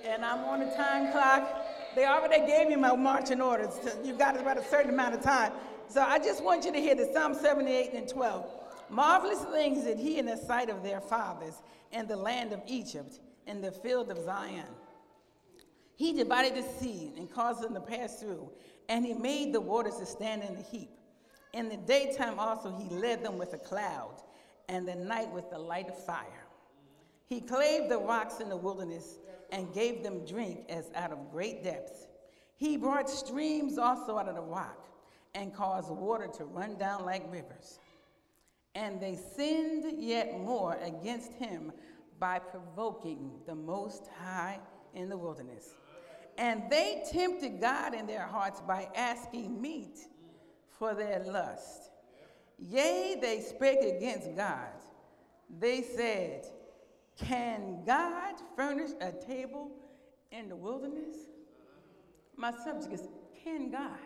and 0.07 0.25
I'm 0.25 0.43
on 0.47 0.63
a 0.63 0.75
time 0.75 1.13
clock. 1.13 1.67
They 1.95 2.07
already 2.07 2.47
gave 2.47 2.69
me 2.69 2.77
my 2.77 2.97
marching 2.97 3.43
orders. 3.43 3.79
You've 4.03 4.19
got 4.19 4.41
about 4.41 4.57
a 4.57 4.65
certain 4.65 4.95
amount 4.95 5.17
of 5.17 5.23
time. 5.23 5.53
So 5.89 6.01
I 6.01 6.19
just 6.19 6.43
want 6.43 6.65
you 6.65 6.73
to 6.73 6.81
hear 6.81 6.95
the 6.95 7.11
Psalm 7.13 7.35
78 7.35 7.93
and 7.93 8.09
12. 8.09 8.47
Marvelous 8.89 9.45
things 9.53 9.85
did 9.85 9.99
he 9.99 10.19
in 10.19 10.25
the 10.25 10.39
sight 10.39 10.71
of 10.71 10.83
their 10.83 11.03
fathers 11.03 11.61
in 11.93 12.07
the 12.07 12.17
land 12.17 12.55
of 12.55 12.63
Egypt 12.67 13.19
in 13.47 13.61
the 13.61 13.73
field 13.73 14.11
of 14.11 14.19
Zoan. 14.25 14.65
He 15.97 16.13
divided 16.13 16.57
the 16.57 16.69
sea 16.81 17.13
and 17.17 17.31
caused 17.31 17.63
them 17.63 17.75
to 17.75 17.81
pass 17.81 18.21
through, 18.21 18.51
and 18.89 19.05
he 19.05 19.15
made 19.15 19.53
the 19.53 19.61
waters 19.61 19.97
to 19.97 20.07
stand 20.07 20.43
in 20.43 20.57
a 20.57 20.63
heap. 20.63 20.91
In 21.53 21.69
the 21.69 21.77
daytime 21.77 22.39
also 22.39 22.77
he 22.77 22.95
led 22.95 23.23
them 23.23 23.39
with 23.39 23.53
a 23.53 23.59
cloud, 23.59 24.23
and 24.69 24.89
the 24.89 24.95
night 24.95 25.31
with 25.31 25.51
the 25.51 25.59
light 25.59 25.89
of 25.89 26.05
fire. 26.05 26.47
He 27.27 27.41
clave 27.41 27.89
the 27.89 27.99
rocks 27.99 28.41
in 28.41 28.49
the 28.49 28.57
wilderness 28.57 29.19
and 29.51 29.73
gave 29.73 30.03
them 30.03 30.25
drink 30.25 30.65
as 30.69 30.91
out 30.95 31.13
of 31.13 31.31
great 31.31 31.63
depths. 31.63 32.09
He 32.57 32.77
brought 32.77 33.09
streams 33.09 33.79
also 33.79 34.19
out 34.19 34.29
of 34.29 34.35
the 34.35 34.43
rock 34.43 34.89
and 35.35 35.55
caused 35.55 35.91
water 35.91 36.29
to 36.39 36.45
run 36.45 36.77
down 36.77 37.05
like 37.05 37.23
rivers. 37.31 37.79
And 38.75 39.01
they 39.01 39.19
sinned 39.37 40.03
yet 40.03 40.39
more 40.41 40.79
against 40.83 41.33
him 41.35 41.73
by 42.23 42.39
provoking 42.39 43.33
the 43.49 43.55
Most 43.55 44.07
High 44.23 44.61
in 44.95 45.09
the 45.09 45.19
wilderness. 45.19 45.75
And 46.39 46.63
they 46.71 47.03
tempted 47.11 47.61
God 47.61 47.95
in 47.95 48.07
their 48.07 48.29
hearts 48.29 48.61
by 48.61 48.89
asking 48.95 49.61
meat 49.61 49.99
for 50.79 50.95
their 50.95 51.25
lust. 51.27 51.91
Yea, 52.61 53.19
they 53.21 53.41
spake 53.41 53.81
against 53.97 54.37
God. 54.37 54.71
They 55.59 55.83
said, 55.83 56.47
Can 57.19 57.83
God 57.85 58.37
furnish 58.55 58.93
a 59.01 59.11
table 59.11 59.73
in 60.31 60.49
the 60.49 60.55
wilderness? 60.55 61.17
My 62.37 62.53
subject 62.53 62.93
is, 62.95 63.09
Can 63.43 63.69
God? 63.73 63.99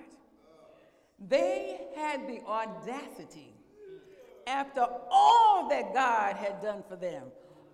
They 1.29 1.81
had 1.95 2.27
the 2.27 2.41
audacity, 2.47 3.53
after 4.47 4.87
all 5.11 5.69
that 5.69 5.93
God 5.93 6.37
had 6.37 6.63
done 6.63 6.83
for 6.89 6.97
them, 6.97 7.25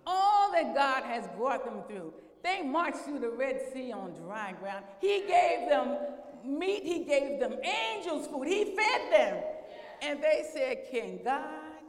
all 0.05 0.51
that 0.51 0.75
God 0.75 1.03
has 1.03 1.27
brought 1.37 1.65
them 1.65 1.83
through. 1.87 2.13
They 2.43 2.61
marched 2.61 2.97
through 3.05 3.19
the 3.19 3.29
Red 3.29 3.61
Sea 3.71 3.91
on 3.91 4.13
dry 4.13 4.53
ground. 4.59 4.83
He 4.99 5.23
gave 5.27 5.69
them 5.69 5.97
meat, 6.45 6.83
He 6.83 7.03
gave 7.05 7.39
them 7.39 7.55
angels' 7.63 8.27
food, 8.27 8.47
He 8.47 8.75
fed 8.75 9.11
them. 9.11 9.43
And 10.01 10.21
they 10.21 10.45
said, 10.53 10.87
Can 10.91 11.23
God 11.23 11.81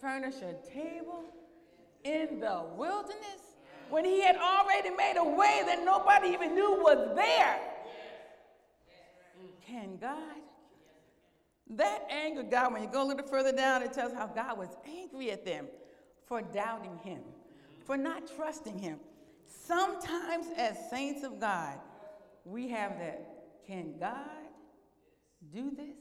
furnish 0.00 0.36
a 0.36 0.54
table 0.68 1.24
in 2.04 2.40
the 2.40 2.64
wilderness? 2.76 3.56
When 3.88 4.04
He 4.04 4.20
had 4.20 4.36
already 4.36 4.90
made 4.90 5.16
a 5.16 5.24
way 5.24 5.62
that 5.66 5.82
nobody 5.84 6.28
even 6.28 6.54
knew 6.54 6.72
was 6.82 7.16
there. 7.16 7.58
Can 9.66 9.96
God? 9.96 10.18
That 11.70 12.02
angered 12.10 12.50
God. 12.50 12.72
When 12.72 12.82
you 12.82 12.88
go 12.88 13.04
a 13.04 13.08
little 13.08 13.26
further 13.26 13.52
down, 13.52 13.82
it 13.82 13.92
tells 13.92 14.12
how 14.12 14.26
God 14.26 14.58
was 14.58 14.68
angry 14.86 15.30
at 15.30 15.44
them 15.44 15.68
for 16.30 16.40
doubting 16.40 16.96
him, 17.02 17.18
for 17.84 17.96
not 17.96 18.22
trusting 18.36 18.78
him. 18.78 19.00
Sometimes, 19.46 20.46
as 20.56 20.78
saints 20.88 21.24
of 21.24 21.40
God, 21.40 21.74
we 22.44 22.68
have 22.68 22.98
that 23.00 23.26
can 23.66 23.98
God 23.98 24.14
do 25.52 25.72
this? 25.76 25.96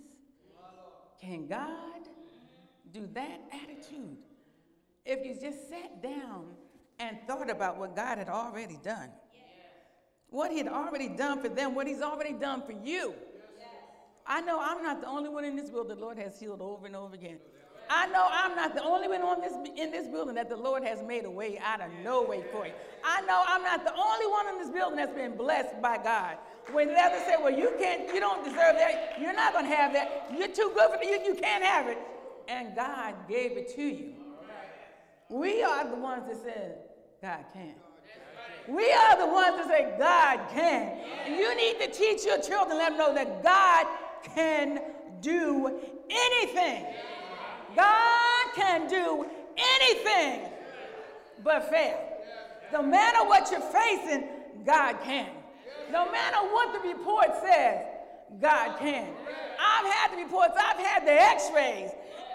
Can 1.19 1.47
God 1.47 2.07
do 2.93 3.09
that 3.13 3.41
attitude? 3.51 4.17
If 5.03 5.25
you 5.25 5.33
just 5.33 5.67
sat 5.67 6.01
down 6.03 6.45
and 6.99 7.17
thought 7.25 7.49
about 7.49 7.79
what 7.79 7.95
God 7.95 8.19
had 8.19 8.29
already 8.29 8.77
done, 8.83 9.09
what 10.29 10.51
He 10.51 10.59
had 10.59 10.67
already 10.67 11.09
done 11.09 11.41
for 11.41 11.49
them, 11.49 11.73
what 11.73 11.87
He's 11.87 12.01
already 12.01 12.33
done 12.33 12.61
for 12.61 12.73
you. 12.73 13.15
I 14.27 14.41
know 14.41 14.59
I'm 14.61 14.83
not 14.83 15.01
the 15.01 15.07
only 15.07 15.29
one 15.29 15.43
in 15.43 15.55
this 15.55 15.71
world 15.71 15.87
the 15.87 15.95
Lord 15.95 16.19
has 16.19 16.39
healed 16.39 16.61
over 16.61 16.85
and 16.85 16.95
over 16.95 17.15
again. 17.15 17.39
I 17.89 18.05
know 18.07 18.27
I'm 18.29 18.55
not 18.55 18.75
the 18.75 18.83
only 18.83 19.07
one 19.07 19.21
on 19.21 19.41
this, 19.41 19.53
in 19.75 19.91
this 19.91 20.07
building 20.07 20.35
that 20.35 20.47
the 20.47 20.55
Lord 20.55 20.83
has 20.83 21.01
made 21.01 21.25
a 21.25 21.31
way 21.31 21.59
out 21.63 21.81
of 21.81 21.89
no 22.03 22.23
way 22.23 22.43
for 22.51 22.67
you. 22.67 22.73
I 23.03 23.21
know 23.21 23.43
I'm 23.47 23.63
not 23.63 23.83
the 23.83 23.93
only 23.95 24.27
one 24.27 24.47
in 24.47 24.59
this 24.59 24.69
building 24.69 24.97
that's 24.97 25.13
been 25.13 25.35
blessed 25.35 25.81
by 25.81 25.97
God. 25.97 26.37
When 26.71 26.89
others 26.89 27.23
say, 27.25 27.35
well, 27.41 27.51
you 27.51 27.73
can't, 27.79 28.13
you 28.13 28.19
don't 28.19 28.43
deserve 28.43 28.75
that, 28.75 29.17
you're 29.19 29.33
not 29.33 29.53
going 29.53 29.65
to 29.65 29.75
have 29.75 29.91
that, 29.93 30.31
you're 30.37 30.49
too 30.49 30.71
good 30.75 30.99
for 30.99 31.03
you, 31.03 31.19
you 31.25 31.33
can't 31.33 31.63
have 31.63 31.87
it. 31.87 31.97
And 32.47 32.75
God 32.75 33.15
gave 33.27 33.53
it 33.53 33.75
to 33.75 33.81
you. 33.81 34.13
We 35.29 35.63
are 35.63 35.87
the 35.89 35.95
ones 35.95 36.23
that 36.27 36.37
said, 36.43 36.75
God 37.21 37.43
can. 37.53 37.73
We 38.67 38.91
are 38.91 39.17
the 39.17 39.25
ones 39.25 39.57
that 39.57 39.67
say, 39.67 39.95
God 39.97 40.39
can. 40.53 40.99
And 41.25 41.35
you 41.35 41.55
need 41.55 41.79
to 41.79 41.91
teach 41.91 42.23
your 42.23 42.39
children, 42.39 42.77
let 42.77 42.89
them 42.89 42.97
know 42.99 43.15
that 43.15 43.41
God 43.41 43.87
can 44.35 44.81
do 45.21 45.79
anything. 46.09 46.85
God 47.75 48.45
can 48.55 48.87
do 48.87 49.25
anything 49.57 50.49
but 51.43 51.69
fail. 51.69 51.99
No 52.71 52.83
matter 52.83 53.27
what 53.27 53.49
you're 53.51 53.61
facing, 53.61 54.27
God 54.65 54.97
can. 55.03 55.29
No 55.91 56.11
matter 56.11 56.37
what 56.37 56.73
the 56.73 56.87
report 56.87 57.29
says, 57.41 57.85
God 58.39 58.77
can. 58.79 59.07
I've 59.59 59.91
had 59.91 60.13
the 60.13 60.23
reports, 60.23 60.53
I've 60.57 60.77
had 60.77 61.05
the 61.05 61.11
x 61.11 61.49
rays, 61.53 61.89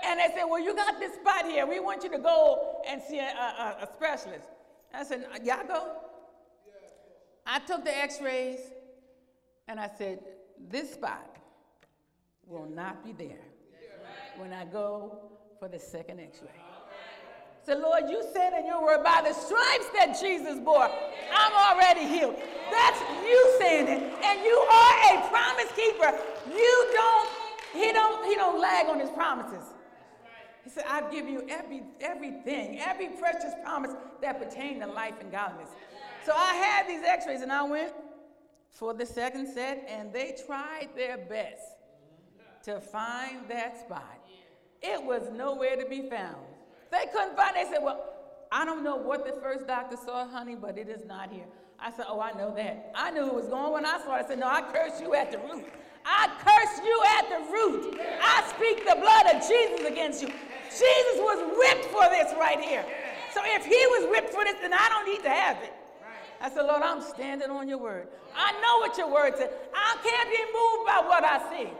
and 0.04 0.18
they 0.18 0.34
said, 0.34 0.44
Well, 0.44 0.60
you 0.60 0.74
got 0.74 0.98
this 0.98 1.14
spot 1.14 1.46
here. 1.46 1.66
We 1.66 1.80
want 1.80 2.02
you 2.02 2.10
to 2.10 2.18
go 2.18 2.82
and 2.86 3.00
see 3.00 3.18
a, 3.18 3.22
a, 3.22 3.76
a 3.82 3.88
specialist. 3.94 4.48
I 4.92 5.04
said, 5.04 5.26
Y'all 5.44 5.66
go. 5.66 5.92
I 7.46 7.60
took 7.60 7.84
the 7.84 7.96
x 7.96 8.20
rays 8.20 8.60
and 9.68 9.78
I 9.78 9.90
said, 9.96 10.20
This 10.70 10.92
spot 10.92 11.36
will 12.46 12.66
not 12.66 13.04
be 13.04 13.12
there 13.12 13.53
when 14.36 14.52
I 14.52 14.64
go 14.64 15.18
for 15.58 15.68
the 15.68 15.78
second 15.78 16.20
x 16.20 16.40
ray. 16.42 16.48
So, 17.66 17.78
Lord, 17.78 18.10
you 18.10 18.22
said 18.34 18.52
in 18.58 18.66
your 18.66 18.82
word, 18.84 19.02
by 19.02 19.22
the 19.26 19.32
stripes 19.32 19.88
that 19.96 20.18
Jesus 20.20 20.58
bore, 20.58 20.90
I'm 21.32 21.52
already 21.52 22.06
healed. 22.06 22.36
That's 22.70 23.00
you 23.24 23.56
saying 23.58 23.88
it. 23.88 24.02
And 24.22 24.44
you 24.44 24.56
are 24.70 25.16
a 25.16 25.28
promise 25.30 25.72
keeper. 25.74 26.12
You 26.54 26.90
don't, 26.92 27.28
he 27.72 27.90
don't, 27.92 28.26
he 28.26 28.34
don't 28.34 28.60
lag 28.60 28.88
on 28.88 29.00
his 29.00 29.08
promises. 29.10 29.64
He 30.62 30.70
said, 30.70 30.84
I've 30.88 31.10
given 31.10 31.32
you 31.32 31.46
every, 31.48 31.82
everything, 32.00 32.80
every 32.80 33.08
precious 33.08 33.54
promise 33.62 33.92
that 34.20 34.38
pertain 34.38 34.80
to 34.80 34.86
life 34.86 35.14
and 35.20 35.32
godliness. 35.32 35.70
So 36.26 36.32
I 36.34 36.54
had 36.54 36.86
these 36.86 37.02
x-rays 37.02 37.40
and 37.40 37.52
I 37.52 37.62
went 37.62 37.92
for 38.70 38.92
the 38.92 39.06
second 39.06 39.46
set 39.46 39.86
and 39.88 40.12
they 40.12 40.36
tried 40.46 40.88
their 40.96 41.16
best 41.16 41.62
to 42.64 42.80
find 42.80 43.48
that 43.48 43.80
spot. 43.80 44.23
It 44.86 45.02
was 45.02 45.22
nowhere 45.32 45.76
to 45.76 45.88
be 45.88 46.02
found. 46.02 46.36
They 46.92 47.06
couldn't 47.10 47.36
find 47.36 47.56
it. 47.56 47.64
They 47.64 47.72
said, 47.72 47.82
well, 47.82 48.04
I 48.52 48.66
don't 48.66 48.84
know 48.84 48.96
what 48.96 49.24
the 49.24 49.32
first 49.40 49.66
doctor 49.66 49.96
saw, 49.96 50.28
honey, 50.28 50.56
but 50.56 50.76
it 50.76 50.90
is 50.90 51.06
not 51.06 51.32
here. 51.32 51.46
I 51.80 51.90
said, 51.90 52.04
oh, 52.06 52.20
I 52.20 52.32
know 52.32 52.54
that. 52.54 52.92
I 52.94 53.10
knew 53.10 53.26
it 53.26 53.34
was 53.34 53.48
going 53.48 53.72
when 53.72 53.86
I 53.86 53.98
saw 54.04 54.16
it. 54.16 54.26
I 54.26 54.28
said, 54.28 54.38
no, 54.38 54.46
I 54.46 54.60
curse 54.60 55.00
you 55.00 55.14
at 55.14 55.32
the 55.32 55.38
root. 55.38 55.64
I 56.04 56.28
curse 56.36 56.84
you 56.84 57.02
at 57.16 57.24
the 57.32 57.40
root. 57.50 57.98
I 58.22 58.44
speak 58.54 58.84
the 58.84 59.00
blood 59.00 59.26
of 59.34 59.48
Jesus 59.48 59.88
against 59.88 60.20
you. 60.20 60.28
Jesus 60.68 61.16
was 61.16 61.40
whipped 61.56 61.86
for 61.86 62.04
this 62.10 62.34
right 62.38 62.60
here. 62.60 62.84
So 63.32 63.40
if 63.42 63.64
he 63.64 63.80
was 63.96 64.10
whipped 64.10 64.34
for 64.34 64.44
this, 64.44 64.56
then 64.60 64.74
I 64.74 64.86
don't 64.90 65.06
need 65.06 65.22
to 65.22 65.30
have 65.30 65.56
it. 65.62 65.72
I 66.42 66.50
said, 66.50 66.66
Lord, 66.66 66.82
I'm 66.82 67.00
standing 67.00 67.48
on 67.48 67.68
your 67.68 67.78
word. 67.78 68.08
I 68.36 68.52
know 68.60 68.78
what 68.78 68.98
your 68.98 69.10
word 69.10 69.32
said. 69.38 69.50
I 69.74 69.96
can't 70.04 70.28
be 70.28 70.44
moved 70.52 70.86
by 70.86 71.00
what 71.08 71.24
I 71.24 71.40
see. 71.50 71.70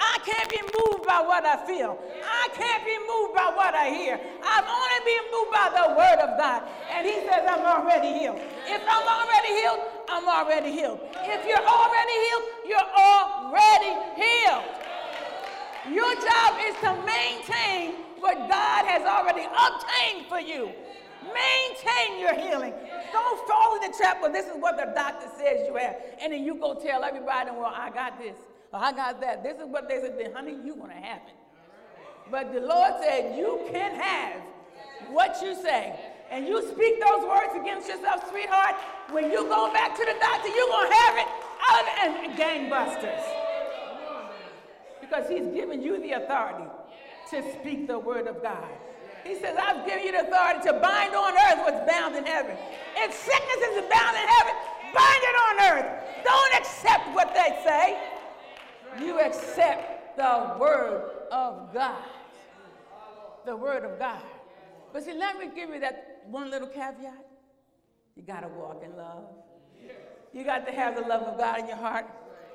I 0.00 0.18
can't 0.24 0.50
be 0.50 0.60
moved 0.62 1.06
by 1.06 1.20
what 1.20 1.44
I 1.44 1.64
feel. 1.66 1.98
I 2.24 2.48
can't 2.54 2.84
be 2.84 2.96
moved 3.06 3.34
by 3.34 3.52
what 3.54 3.74
I 3.74 3.90
hear. 3.90 4.20
I'm 4.42 4.64
only 4.64 5.00
being 5.04 5.26
moved 5.32 5.52
by 5.52 5.68
the 5.72 5.86
word 5.96 6.18
of 6.20 6.38
God. 6.38 6.62
And 6.90 7.06
he 7.06 7.20
says, 7.24 7.44
I'm 7.48 7.64
already 7.64 8.18
healed. 8.18 8.40
If 8.66 8.82
I'm 8.84 9.06
already 9.06 9.52
healed, 9.60 9.80
I'm 10.08 10.28
already 10.28 10.72
healed. 10.72 11.00
If 11.22 11.46
you're 11.46 11.66
already 11.66 12.16
healed, 12.26 12.44
you're 12.66 12.90
already 12.98 13.92
healed. 14.18 14.64
Your 15.92 16.12
job 16.18 16.58
is 16.66 16.74
to 16.82 16.90
maintain 17.06 18.02
what 18.18 18.34
God 18.50 18.84
has 18.86 19.06
already 19.06 19.46
obtained 19.46 20.26
for 20.26 20.40
you. 20.40 20.72
Maintain 21.22 22.20
your 22.20 22.34
healing. 22.34 22.74
Don't 23.12 23.48
fall 23.48 23.76
in 23.76 23.90
the 23.90 23.96
trap, 23.96 24.18
but 24.20 24.32
this 24.32 24.46
is 24.46 24.56
what 24.58 24.76
the 24.76 24.92
doctor 24.94 25.26
says 25.38 25.66
you 25.66 25.76
have. 25.76 25.96
And 26.20 26.32
then 26.32 26.44
you 26.44 26.54
go 26.54 26.74
tell 26.74 27.04
everybody, 27.04 27.50
well, 27.50 27.72
I 27.74 27.90
got 27.90 28.18
this. 28.18 28.36
Oh, 28.72 28.78
I 28.78 28.92
got 28.92 29.20
that. 29.20 29.42
This 29.42 29.56
is 29.58 29.66
what 29.66 29.88
they 29.88 30.00
said, 30.00 30.18
then, 30.18 30.32
honey, 30.32 30.56
you're 30.64 30.76
going 30.76 30.90
to 30.90 30.96
have 30.96 31.22
it. 31.26 31.34
But 32.30 32.52
the 32.52 32.60
Lord 32.60 32.94
said, 33.00 33.38
you 33.38 33.66
can 33.70 33.94
have 33.94 34.40
what 35.10 35.40
you 35.42 35.54
say. 35.54 35.98
And 36.30 36.46
you 36.46 36.60
speak 36.72 37.00
those 37.00 37.24
words 37.24 37.54
against 37.54 37.88
yourself, 37.88 38.28
sweetheart. 38.30 38.74
When 39.10 39.30
you 39.30 39.44
go 39.44 39.72
back 39.72 39.94
to 39.96 40.04
the 40.04 40.14
doctor, 40.20 40.48
you're 40.48 40.66
going 40.66 40.88
to 40.90 40.94
have 40.94 41.18
it 41.18 41.28
out 41.70 41.86
and 42.02 42.38
gangbusters. 42.38 43.22
Because 45.00 45.28
he's 45.28 45.46
given 45.54 45.82
you 45.82 46.00
the 46.02 46.12
authority 46.12 46.68
to 47.30 47.52
speak 47.60 47.86
the 47.86 47.98
word 47.98 48.26
of 48.26 48.42
God. 48.42 48.68
He 49.24 49.36
says, 49.36 49.56
I've 49.60 49.86
given 49.86 50.04
you 50.04 50.12
the 50.12 50.26
authority 50.26 50.66
to 50.66 50.72
bind 50.74 51.14
on 51.14 51.32
earth 51.32 51.58
what's 51.62 51.90
bound 51.90 52.16
in 52.16 52.24
heaven. 52.24 52.56
If 52.96 53.14
sickness 53.14 53.62
is 53.70 53.84
bound 53.90 54.16
in 54.16 54.26
heaven, 54.26 54.54
bind 54.94 55.22
it 55.22 55.36
on 55.46 55.54
earth. 55.72 56.24
Don't 56.24 56.54
accept 56.54 57.14
what 57.14 57.34
they 57.34 57.58
say. 57.64 57.98
You 59.00 59.20
accept 59.20 60.16
the 60.16 60.56
word 60.58 61.10
of 61.30 61.72
God. 61.72 62.02
The 63.44 63.56
word 63.56 63.84
of 63.84 63.98
God. 63.98 64.22
But 64.92 65.04
see, 65.04 65.12
let 65.12 65.38
me 65.38 65.48
give 65.54 65.70
you 65.70 65.80
that 65.80 66.22
one 66.26 66.50
little 66.50 66.68
caveat. 66.68 67.26
You 68.16 68.22
got 68.22 68.40
to 68.40 68.48
walk 68.48 68.82
in 68.84 68.96
love. 68.96 69.24
You 70.32 70.44
got 70.44 70.66
to 70.66 70.72
have 70.72 70.96
the 70.96 71.02
love 71.02 71.22
of 71.22 71.38
God 71.38 71.60
in 71.60 71.68
your 71.68 71.76
heart. 71.76 72.06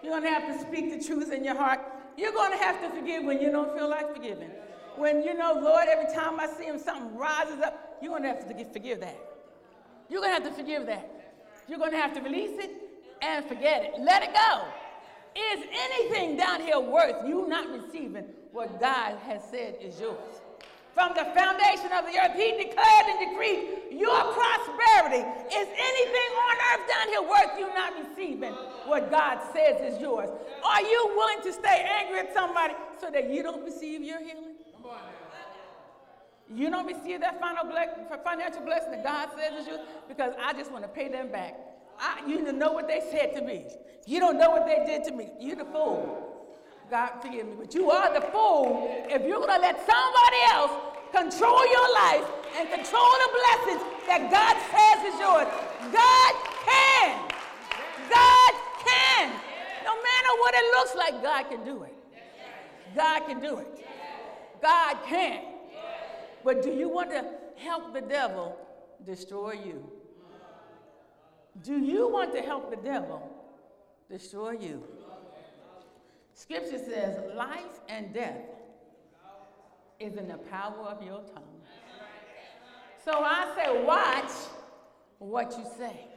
You're 0.03 0.11
going 0.11 0.23
to 0.23 0.29
have 0.29 0.47
to 0.47 0.67
speak 0.67 0.91
the 0.91 1.05
truth 1.05 1.31
in 1.31 1.43
your 1.43 1.55
heart. 1.55 1.79
You're 2.17 2.33
going 2.33 2.51
to 2.51 2.57
have 2.57 2.81
to 2.81 2.89
forgive 2.89 3.23
when 3.23 3.41
you 3.41 3.51
don't 3.51 3.77
feel 3.77 3.89
like 3.89 4.13
forgiving. 4.13 4.49
When 4.97 5.23
you 5.23 5.35
know, 5.35 5.53
Lord, 5.53 5.87
every 5.87 6.13
time 6.13 6.39
I 6.39 6.47
see 6.47 6.65
him, 6.65 6.77
something 6.79 7.15
rises 7.15 7.61
up, 7.61 7.97
you're 8.01 8.11
going 8.11 8.23
to 8.23 8.29
have 8.29 8.47
to 8.47 8.65
forgive 8.65 8.99
that. 8.99 9.17
You're 10.09 10.21
going 10.21 10.35
to 10.35 10.43
have 10.43 10.55
to 10.55 10.61
forgive 10.61 10.85
that. 10.87 11.09
You're 11.67 11.79
going 11.79 11.91
to 11.91 11.97
have 11.97 12.13
to 12.15 12.21
release 12.21 12.59
it 12.61 12.71
and 13.21 13.45
forget 13.45 13.83
it. 13.83 13.93
Let 13.99 14.23
it 14.23 14.33
go. 14.33 14.65
Is 15.35 15.63
anything 15.71 16.35
down 16.35 16.61
here 16.61 16.79
worth 16.79 17.27
you 17.27 17.47
not 17.47 17.69
receiving 17.69 18.25
what 18.51 18.79
God 18.79 19.17
has 19.19 19.41
said 19.49 19.75
is 19.81 19.99
yours? 19.99 20.41
From 20.93 21.13
the 21.15 21.23
foundation 21.33 21.89
of 21.93 22.03
the 22.03 22.19
earth, 22.19 22.35
He 22.35 22.51
declared 22.51 23.05
and 23.07 23.29
decreed 23.31 23.97
your 23.97 24.33
prosperity. 24.33 25.23
Is 25.55 25.67
anything 25.71 26.31
on 26.35 26.55
earth 26.73 26.87
down 26.89 27.07
here 27.07 27.21
worth 27.21 27.59
you 27.59 27.67
not 27.73 27.93
receiving 27.95 28.51
what 28.85 29.09
God 29.09 29.39
says 29.53 29.93
is 29.93 30.01
yours? 30.01 30.29
Are 30.63 30.81
you 30.81 31.13
willing 31.15 31.43
to 31.43 31.53
stay 31.53 31.87
angry 31.89 32.19
at 32.19 32.33
somebody 32.33 32.73
so 32.99 33.09
that 33.09 33.29
you 33.29 33.41
don't 33.41 33.63
receive 33.63 34.01
your 34.01 34.19
healing? 34.19 34.55
You 36.53 36.69
don't 36.69 36.85
receive 36.85 37.21
that 37.21 37.39
final 37.39 37.71
financial 38.25 38.61
blessing 38.63 38.91
that 38.91 39.03
God 39.05 39.29
says 39.37 39.61
is 39.61 39.67
yours 39.67 39.79
because 40.09 40.33
I 40.43 40.51
just 40.51 40.69
want 40.69 40.83
to 40.83 40.89
pay 40.89 41.07
them 41.07 41.31
back. 41.31 41.55
I, 42.01 42.27
you 42.27 42.43
don't 42.43 42.57
know 42.57 42.71
what 42.71 42.87
they 42.87 42.99
said 43.11 43.35
to 43.35 43.41
me. 43.41 43.67
You 44.07 44.19
don't 44.19 44.39
know 44.39 44.49
what 44.49 44.65
they 44.65 44.83
did 44.85 45.03
to 45.05 45.11
me. 45.11 45.29
You're 45.39 45.55
the 45.55 45.65
fool. 45.65 46.27
God 46.89 47.11
forgive 47.21 47.45
me, 47.45 47.53
but 47.57 47.73
you 47.73 47.89
are 47.91 48.13
the 48.13 48.25
fool 48.27 48.89
if 49.07 49.21
you're 49.21 49.39
going 49.39 49.55
to 49.55 49.61
let 49.61 49.77
somebody 49.85 50.41
else 50.51 50.71
control 51.11 51.65
your 51.69 51.93
life 51.93 52.25
and 52.57 52.67
control 52.69 53.11
the 53.23 53.29
blessings 53.31 53.81
that 54.07 54.27
God 54.27 54.57
says 54.73 55.13
is 55.13 55.19
yours. 55.19 55.47
God 55.93 56.33
can. 56.65 57.31
God 58.09 58.53
can. 58.83 59.29
No 59.85 59.95
matter 59.95 60.31
what 60.39 60.53
it 60.55 60.65
looks 60.75 60.95
like, 60.95 61.23
God 61.23 61.43
can 61.49 61.63
do 61.63 61.83
it. 61.83 61.95
God 62.95 63.27
can 63.27 63.39
do 63.39 63.59
it. 63.59 63.85
God 64.61 64.97
can. 65.07 65.43
But 66.43 66.61
do 66.61 66.71
you 66.71 66.89
want 66.89 67.11
to 67.11 67.23
help 67.55 67.93
the 67.93 68.01
devil 68.01 68.57
destroy 69.05 69.53
you? 69.53 70.00
Do 71.63 71.77
you 71.77 72.07
want 72.07 72.33
to 72.33 72.41
help 72.41 72.69
the 72.69 72.77
devil 72.77 73.29
destroy 74.09 74.51
you? 74.51 74.83
Scripture 76.33 76.79
says 76.79 77.19
life 77.35 77.81
and 77.89 78.13
death 78.13 78.41
is 79.99 80.15
in 80.15 80.27
the 80.27 80.37
power 80.37 80.87
of 80.87 81.03
your 81.03 81.21
tongue. 81.33 81.43
So 83.03 83.11
I 83.13 83.53
say, 83.55 83.83
watch 83.83 84.31
what 85.19 85.55
you 85.57 85.65
say. 85.77 86.07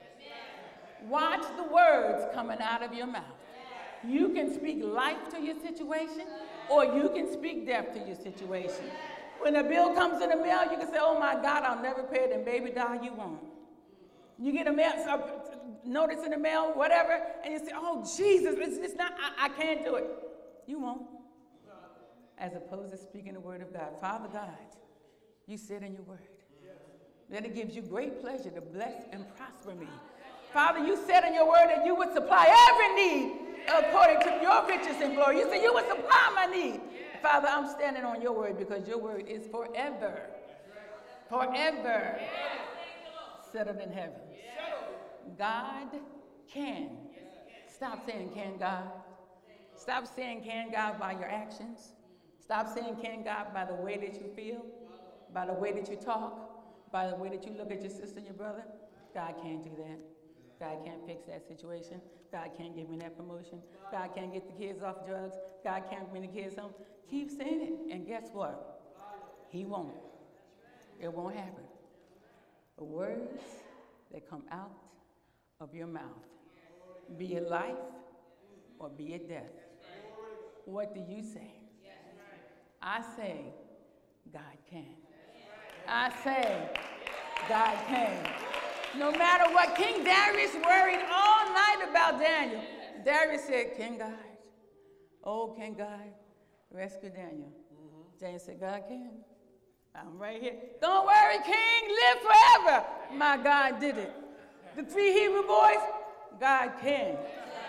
Watch 1.08 1.44
the 1.56 1.64
words 1.64 2.24
coming 2.34 2.58
out 2.60 2.82
of 2.82 2.94
your 2.94 3.06
mouth. 3.06 3.24
You 4.06 4.30
can 4.30 4.54
speak 4.54 4.82
life 4.82 5.28
to 5.30 5.40
your 5.40 5.56
situation, 5.60 6.26
or 6.70 6.84
you 6.84 7.10
can 7.10 7.30
speak 7.32 7.66
death 7.66 7.92
to 7.94 8.00
your 8.00 8.16
situation. 8.16 8.84
When 9.40 9.56
a 9.56 9.64
bill 9.64 9.94
comes 9.94 10.22
in 10.22 10.30
the 10.30 10.36
mail, 10.36 10.62
you 10.70 10.78
can 10.78 10.86
say, 10.86 10.98
Oh 11.00 11.18
my 11.18 11.34
God, 11.34 11.64
I'll 11.64 11.82
never 11.82 12.02
pay 12.02 12.20
it, 12.20 12.32
and 12.32 12.44
baby 12.44 12.70
doll, 12.70 13.02
you 13.02 13.12
won't. 13.12 13.40
You 14.38 14.52
get 14.52 14.66
a 14.66 14.72
mail, 14.72 14.92
notice 15.84 16.24
in 16.24 16.30
the 16.30 16.38
mail, 16.38 16.72
whatever, 16.74 17.20
and 17.44 17.52
you 17.52 17.58
say, 17.60 17.72
Oh 17.74 18.04
Jesus, 18.16 18.56
it's, 18.58 18.76
it's 18.78 18.94
not, 18.96 19.12
I, 19.12 19.46
I 19.46 19.48
can't 19.50 19.84
do 19.84 19.94
it. 19.96 20.06
You 20.66 20.80
won't. 20.80 21.02
as 22.38 22.54
opposed 22.54 22.90
to 22.92 22.98
speaking 22.98 23.34
the 23.34 23.40
word 23.40 23.60
of 23.62 23.72
God. 23.72 23.98
Father 24.00 24.28
God, 24.32 24.50
you 25.46 25.56
said 25.56 25.82
in 25.82 25.94
your 25.94 26.02
word 26.02 26.18
that 27.30 27.44
it 27.44 27.54
gives 27.54 27.74
you 27.74 27.82
great 27.82 28.20
pleasure 28.20 28.50
to 28.50 28.60
bless 28.60 28.94
and 29.12 29.24
prosper 29.36 29.74
me. 29.74 29.86
Father, 30.52 30.80
you 30.80 30.96
said 31.06 31.24
in 31.24 31.34
your 31.34 31.48
word 31.48 31.66
that 31.68 31.84
you 31.84 31.94
would 31.94 32.12
supply 32.12 32.46
every 32.70 32.94
need 32.94 33.32
according 33.68 34.20
to 34.20 34.38
your 34.42 34.66
riches 34.66 35.00
and 35.00 35.14
glory. 35.14 35.38
You 35.38 35.48
said 35.48 35.62
you 35.62 35.72
would 35.72 35.86
supply 35.88 36.32
my 36.34 36.46
need. 36.46 36.80
Father, 37.22 37.48
I'm 37.48 37.68
standing 37.68 38.04
on 38.04 38.20
your 38.20 38.32
word 38.32 38.58
because 38.58 38.86
your 38.86 38.98
word 38.98 39.24
is 39.26 39.46
forever. 39.46 40.28
Forever 41.28 42.20
settled 43.52 43.78
in 43.78 43.90
heaven. 43.90 44.20
God 45.38 45.88
can. 46.52 46.90
Stop 47.74 48.06
saying, 48.06 48.30
Can 48.34 48.56
God? 48.58 48.84
Stop 49.76 50.06
saying, 50.06 50.42
Can 50.44 50.70
God 50.70 50.98
by 50.98 51.12
your 51.12 51.28
actions. 51.28 51.92
Stop 52.40 52.68
saying, 52.68 52.96
Can 53.02 53.24
God 53.24 53.52
by 53.52 53.64
the 53.64 53.74
way 53.74 53.96
that 53.96 54.14
you 54.14 54.28
feel, 54.36 54.64
by 55.32 55.46
the 55.46 55.52
way 55.52 55.72
that 55.72 55.90
you 55.90 55.96
talk, 55.96 56.92
by 56.92 57.08
the 57.08 57.16
way 57.16 57.28
that 57.28 57.44
you 57.44 57.52
look 57.58 57.72
at 57.72 57.80
your 57.80 57.90
sister 57.90 58.18
and 58.18 58.26
your 58.26 58.36
brother. 58.36 58.62
God 59.14 59.34
can't 59.42 59.62
do 59.62 59.70
that. 59.78 59.98
God 60.60 60.84
can't 60.84 61.04
fix 61.06 61.24
that 61.26 61.46
situation. 61.46 62.00
God 62.30 62.50
can't 62.56 62.76
give 62.76 62.88
me 62.88 62.98
that 62.98 63.16
promotion. 63.16 63.58
God 63.90 64.10
can't 64.14 64.32
get 64.32 64.46
the 64.46 64.64
kids 64.64 64.82
off 64.82 65.06
drugs. 65.06 65.36
God 65.64 65.82
can't 65.90 66.08
bring 66.10 66.22
the 66.22 66.28
kids 66.28 66.56
home. 66.56 66.72
Keep 67.10 67.30
saying 67.30 67.60
it, 67.62 67.92
and 67.92 68.06
guess 68.06 68.28
what? 68.32 68.80
He 69.50 69.64
won't. 69.64 69.94
It 71.00 71.12
won't 71.12 71.36
happen. 71.36 71.64
The 72.78 72.84
words 72.84 73.42
that 74.12 74.28
come 74.28 74.42
out 74.50 74.72
of 75.60 75.74
your 75.74 75.86
mouth, 75.86 76.02
be 77.16 77.34
it 77.34 77.48
life 77.48 77.76
or 78.78 78.88
be 78.88 79.14
it 79.14 79.28
death. 79.28 79.50
What 80.64 80.94
do 80.94 81.00
you 81.00 81.22
say? 81.22 81.52
I 82.82 83.02
say, 83.16 83.36
God 84.32 84.42
can. 84.70 84.84
I 85.88 86.12
say, 86.22 86.68
God 87.48 87.78
can. 87.88 88.26
No 88.98 89.10
matter 89.12 89.52
what, 89.52 89.74
King 89.74 90.04
Darius 90.04 90.54
worried 90.54 91.04
all 91.12 91.46
night 91.52 91.86
about 91.88 92.20
Daniel. 92.20 92.62
Darius 93.04 93.44
said, 93.44 93.76
King 93.76 93.98
God, 93.98 94.12
oh, 95.24 95.54
King 95.56 95.74
God, 95.74 96.12
rescue 96.70 97.10
Daniel. 97.10 97.52
Mm-hmm. 97.72 98.18
Daniel 98.20 98.38
said, 98.38 98.60
God 98.60 98.82
can. 98.88 99.10
I'm 99.94 100.18
right 100.18 100.40
here. 100.42 100.54
Don't 100.80 101.06
worry, 101.06 101.38
King, 101.44 101.88
live 101.88 102.22
forever. 102.22 102.84
My 103.14 103.36
God 103.36 103.80
did 103.80 103.98
it. 103.98 104.12
The 104.76 104.82
three 104.82 105.12
Hebrew 105.12 105.46
boys, 105.46 105.78
God 106.40 106.72
can. 106.80 107.16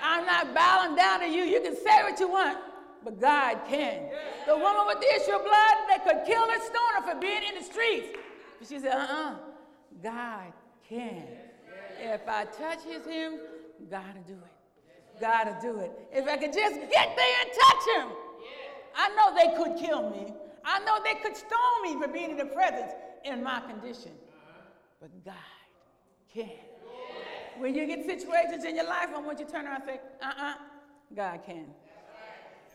I'm 0.01 0.25
not 0.25 0.53
bowing 0.53 0.95
down 0.95 1.19
to 1.21 1.27
you. 1.27 1.43
You 1.43 1.61
can 1.61 1.75
say 1.75 2.03
what 2.03 2.19
you 2.19 2.29
want, 2.29 2.57
but 3.03 3.19
God 3.19 3.59
can. 3.67 4.09
The 4.47 4.57
woman 4.57 4.87
with 4.87 4.99
the 4.99 5.15
issue 5.15 5.35
of 5.35 5.43
blood, 5.43 5.75
they 5.89 6.03
could 6.03 6.25
kill 6.25 6.47
her, 6.47 6.59
stone 6.59 6.93
her 6.95 7.13
for 7.13 7.19
being 7.19 7.41
in 7.43 7.55
the 7.55 7.63
streets. 7.63 8.17
But 8.59 8.67
she 8.67 8.79
said, 8.79 8.93
uh 8.93 8.97
uh-uh. 8.97 9.31
uh 9.31 9.35
God 10.03 10.53
can. 10.87 11.23
If 11.99 12.27
I 12.27 12.45
touch 12.45 12.83
his 12.83 13.05
hem, 13.05 13.39
gotta 13.89 14.19
do 14.27 14.33
it. 14.33 15.19
Gotta 15.19 15.57
do 15.61 15.79
it. 15.79 15.91
If 16.11 16.27
I 16.27 16.37
could 16.37 16.53
just 16.53 16.75
get 16.75 17.15
there 17.15 17.35
and 17.41 17.51
touch 17.61 17.97
him, 17.97 18.07
I 18.95 19.09
know 19.09 19.35
they 19.35 19.55
could 19.57 19.77
kill 19.83 20.09
me. 20.09 20.33
I 20.63 20.79
know 20.79 20.99
they 21.03 21.15
could 21.21 21.37
stone 21.37 21.83
me 21.83 21.99
for 22.01 22.11
being 22.11 22.31
in 22.31 22.37
the 22.37 22.45
presence 22.45 22.91
in 23.23 23.43
my 23.43 23.61
condition. 23.61 24.11
But 24.99 25.09
God 25.23 25.33
can. 26.33 26.49
When 27.57 27.73
you 27.73 27.87
get 27.87 28.05
situations 28.05 28.65
in 28.65 28.75
your 28.75 28.85
life, 28.85 29.09
I 29.15 29.19
want 29.19 29.39
you 29.39 29.45
to 29.45 29.51
turn 29.51 29.65
around 29.65 29.81
and 29.81 29.85
say, 29.85 29.99
uh 30.21 30.25
uh-uh, 30.25 30.51
uh, 30.51 30.55
God 31.15 31.39
can. 31.45 31.67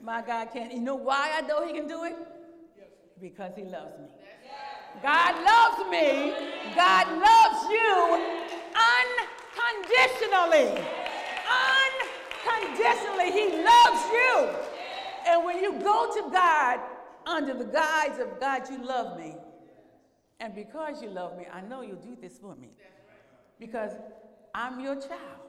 My 0.03 0.23
God 0.23 0.49
can. 0.53 0.71
You 0.71 0.81
know 0.81 0.95
why 0.95 1.33
I 1.37 1.43
know 1.43 1.67
He 1.67 1.75
can 1.75 1.87
do 1.87 2.05
it? 2.05 2.17
Because 3.21 3.55
He 3.55 3.65
loves 3.65 3.99
me. 3.99 4.09
God 5.03 5.35
loves 5.45 5.91
me. 5.91 6.33
God 6.75 7.07
loves 7.21 7.69
you 7.71 8.19
unconditionally. 8.75 10.83
Unconditionally. 12.49 13.31
He 13.31 13.63
loves 13.63 14.11
you. 14.11 14.49
And 15.27 15.45
when 15.45 15.63
you 15.63 15.75
go 15.81 16.11
to 16.15 16.23
God 16.31 16.81
under 17.27 17.53
the 17.55 17.65
guise 17.65 18.19
of 18.19 18.41
God, 18.41 18.69
you 18.71 18.83
love 18.85 19.19
me. 19.19 19.37
And 20.41 20.55
because 20.55 21.03
you 21.03 21.11
love 21.11 21.37
me, 21.37 21.47
I 21.53 21.61
know 21.61 21.83
you'll 21.83 21.97
do 21.97 22.17
this 22.21 22.39
for 22.39 22.57
me. 22.57 22.71
Because 23.59 23.93
I'm 24.55 24.81
your 24.81 24.97
child. 24.97 25.41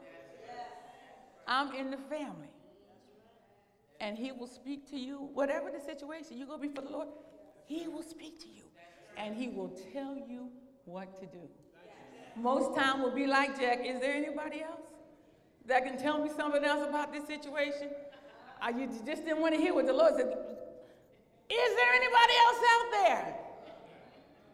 I'm 1.48 1.74
in 1.74 1.92
the 1.92 1.98
family. 1.98 2.48
And 4.00 4.18
he 4.18 4.32
will 4.32 4.48
speak 4.48 4.90
to 4.90 4.98
you, 4.98 5.30
whatever 5.34 5.70
the 5.70 5.80
situation, 5.80 6.38
you 6.38 6.46
go 6.46 6.58
before 6.58 6.84
the 6.84 6.90
Lord, 6.90 7.08
he 7.66 7.88
will 7.88 8.04
speak 8.04 8.40
to 8.40 8.48
you. 8.48 8.64
And 9.18 9.36
he 9.36 9.50
will 9.50 9.78
tell 9.94 10.16
you 10.16 10.50
what 10.86 11.20
to 11.20 11.26
do. 11.26 11.48
Most 12.36 12.76
time 12.76 13.04
will 13.04 13.14
be 13.14 13.28
like 13.28 13.60
Jack, 13.60 13.86
is 13.86 14.00
there 14.00 14.14
anybody 14.14 14.62
else 14.62 14.88
that 15.68 15.86
can 15.86 15.98
tell 15.98 16.18
me 16.24 16.30
something 16.36 16.64
else 16.64 16.88
about 16.88 17.12
this 17.12 17.28
situation? 17.28 17.90
I 18.62 18.70
you 18.70 18.88
just 19.06 19.26
didn't 19.26 19.42
want 19.42 19.54
to 19.54 19.60
hear 19.60 19.74
what 19.74 19.86
the 19.86 19.94
Lord 19.94 20.14
said. 20.16 20.28
Is 20.28 21.76
there 21.76 21.94
anybody 21.94 22.34
else 22.46 22.58
out 22.72 22.92
there? 22.92 23.36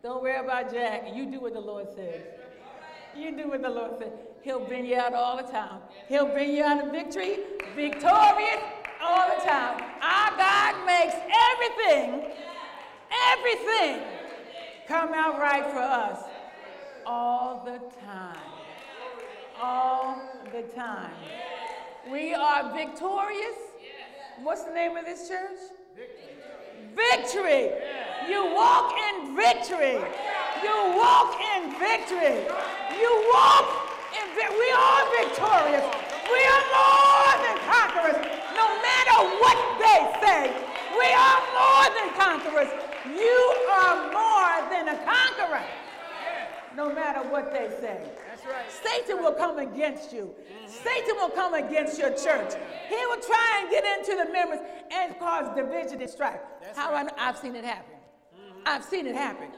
Don't 0.01 0.23
worry 0.23 0.37
about 0.37 0.71
Jack. 0.71 1.13
You 1.13 1.25
do 1.25 1.39
what 1.39 1.53
the 1.53 1.59
Lord 1.59 1.87
says. 1.95 2.21
You 3.15 3.35
do 3.35 3.49
what 3.49 3.61
the 3.61 3.69
Lord 3.69 3.99
says. 3.99 4.11
He'll 4.41 4.65
bring 4.65 4.85
you 4.85 4.95
out 4.95 5.13
all 5.13 5.37
the 5.37 5.43
time. 5.43 5.79
He'll 6.07 6.27
bring 6.27 6.55
you 6.55 6.63
out 6.63 6.85
of 6.85 6.91
victory, 6.91 7.39
victorious 7.75 8.61
all 9.01 9.27
the 9.35 9.43
time. 9.43 9.81
Our 10.01 10.37
God 10.37 10.85
makes 10.85 11.15
everything, 11.51 12.31
everything 13.31 14.01
come 14.87 15.13
out 15.13 15.39
right 15.39 15.65
for 15.69 15.79
us 15.79 16.23
all 17.05 17.63
the 17.65 17.79
time. 18.05 18.37
All 19.61 20.21
the 20.51 20.61
time. 20.73 21.11
We 22.11 22.33
are 22.33 22.73
victorious. 22.73 23.57
What's 24.43 24.63
the 24.63 24.73
name 24.73 24.95
of 24.97 25.05
this 25.05 25.27
church? 25.27 25.57
Victory. 25.95 26.37
Victory. 26.95 27.71
You 28.29 28.53
walk 28.53 28.93
in 29.09 29.35
victory. 29.35 29.99
You 30.63 30.93
walk 30.95 31.39
in 31.55 31.71
victory. 31.79 32.45
You 32.99 33.29
walk 33.33 33.76
we 34.13 34.69
are 34.71 35.03
victorious. 35.19 35.85
We 36.27 36.41
are 36.43 36.63
more 36.75 37.33
than 37.43 37.57
conquerors. 37.67 38.19
No 38.55 38.67
matter 38.81 39.17
what 39.41 39.57
they 39.79 39.99
say, 40.21 40.41
we 40.97 41.09
are 41.13 41.39
more 41.55 41.87
than 41.95 42.07
conquerors. 42.15 42.71
You 43.05 43.39
are 43.71 44.11
more 44.11 44.69
than 44.69 44.89
a 44.89 44.97
conqueror. 45.05 45.63
No 46.75 46.93
matter 46.93 47.27
what 47.29 47.51
they 47.51 47.69
say. 47.81 48.01
Right. 48.47 48.71
Satan 48.71 49.21
will 49.21 49.33
come 49.33 49.59
against 49.59 50.13
you. 50.13 50.33
Mm-hmm. 50.33 50.67
Satan 50.67 51.15
will 51.17 51.29
come 51.29 51.53
against 51.53 51.99
your 51.99 52.11
church. 52.11 52.53
He 52.87 53.05
will 53.07 53.19
try 53.19 53.59
and 53.59 53.69
get 53.69 53.83
into 53.83 54.15
the 54.15 54.31
members 54.31 54.59
and 54.89 55.19
cause 55.19 55.53
division 55.53 56.01
and 56.01 56.09
strife. 56.09 56.39
That's 56.61 56.77
How 56.77 56.93
right. 56.93 57.11
I, 57.17 57.25
have 57.25 57.37
seen 57.37 57.55
it 57.55 57.65
happen. 57.65 57.95
Mm-hmm. 58.39 58.59
I've 58.65 58.85
seen 58.85 59.05
it 59.05 59.15
happen. 59.15 59.49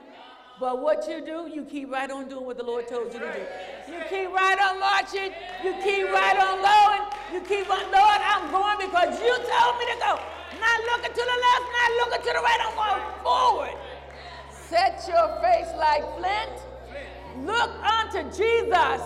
But 0.59 0.81
what 0.81 1.07
you 1.07 1.23
do, 1.23 1.47
you 1.47 1.63
keep 1.63 1.89
right 1.89 2.11
on 2.11 2.27
doing 2.27 2.45
what 2.45 2.57
the 2.57 2.63
Lord 2.63 2.85
told 2.85 3.13
you 3.13 3.19
to 3.19 3.31
do. 3.31 3.93
You 3.93 3.99
keep 4.09 4.29
right 4.35 4.59
on 4.59 4.77
marching. 4.77 5.31
You 5.63 5.71
keep 5.81 6.11
right 6.11 6.35
on 6.35 6.59
going. 6.59 7.07
You 7.31 7.39
keep 7.47 7.71
on, 7.71 7.79
Lord, 7.87 8.19
I'm 8.19 8.51
going 8.51 8.77
because 8.89 9.21
you 9.21 9.31
told 9.31 9.79
me 9.79 9.85
to 9.87 9.97
go. 10.03 10.19
Not 10.59 10.79
looking 10.91 11.13
to 11.15 11.23
the 11.23 11.37
left, 11.47 11.65
not 11.71 11.91
looking 12.03 12.25
to 12.27 12.31
the 12.35 12.43
right. 12.43 12.59
I'm 12.59 12.75
going 12.75 13.23
forward. 13.23 13.75
Set 14.51 15.05
your 15.07 15.39
face 15.39 15.71
like 15.77 16.03
flint. 16.17 16.51
Look 17.45 17.71
unto 17.79 18.23
Jesus, 18.35 18.99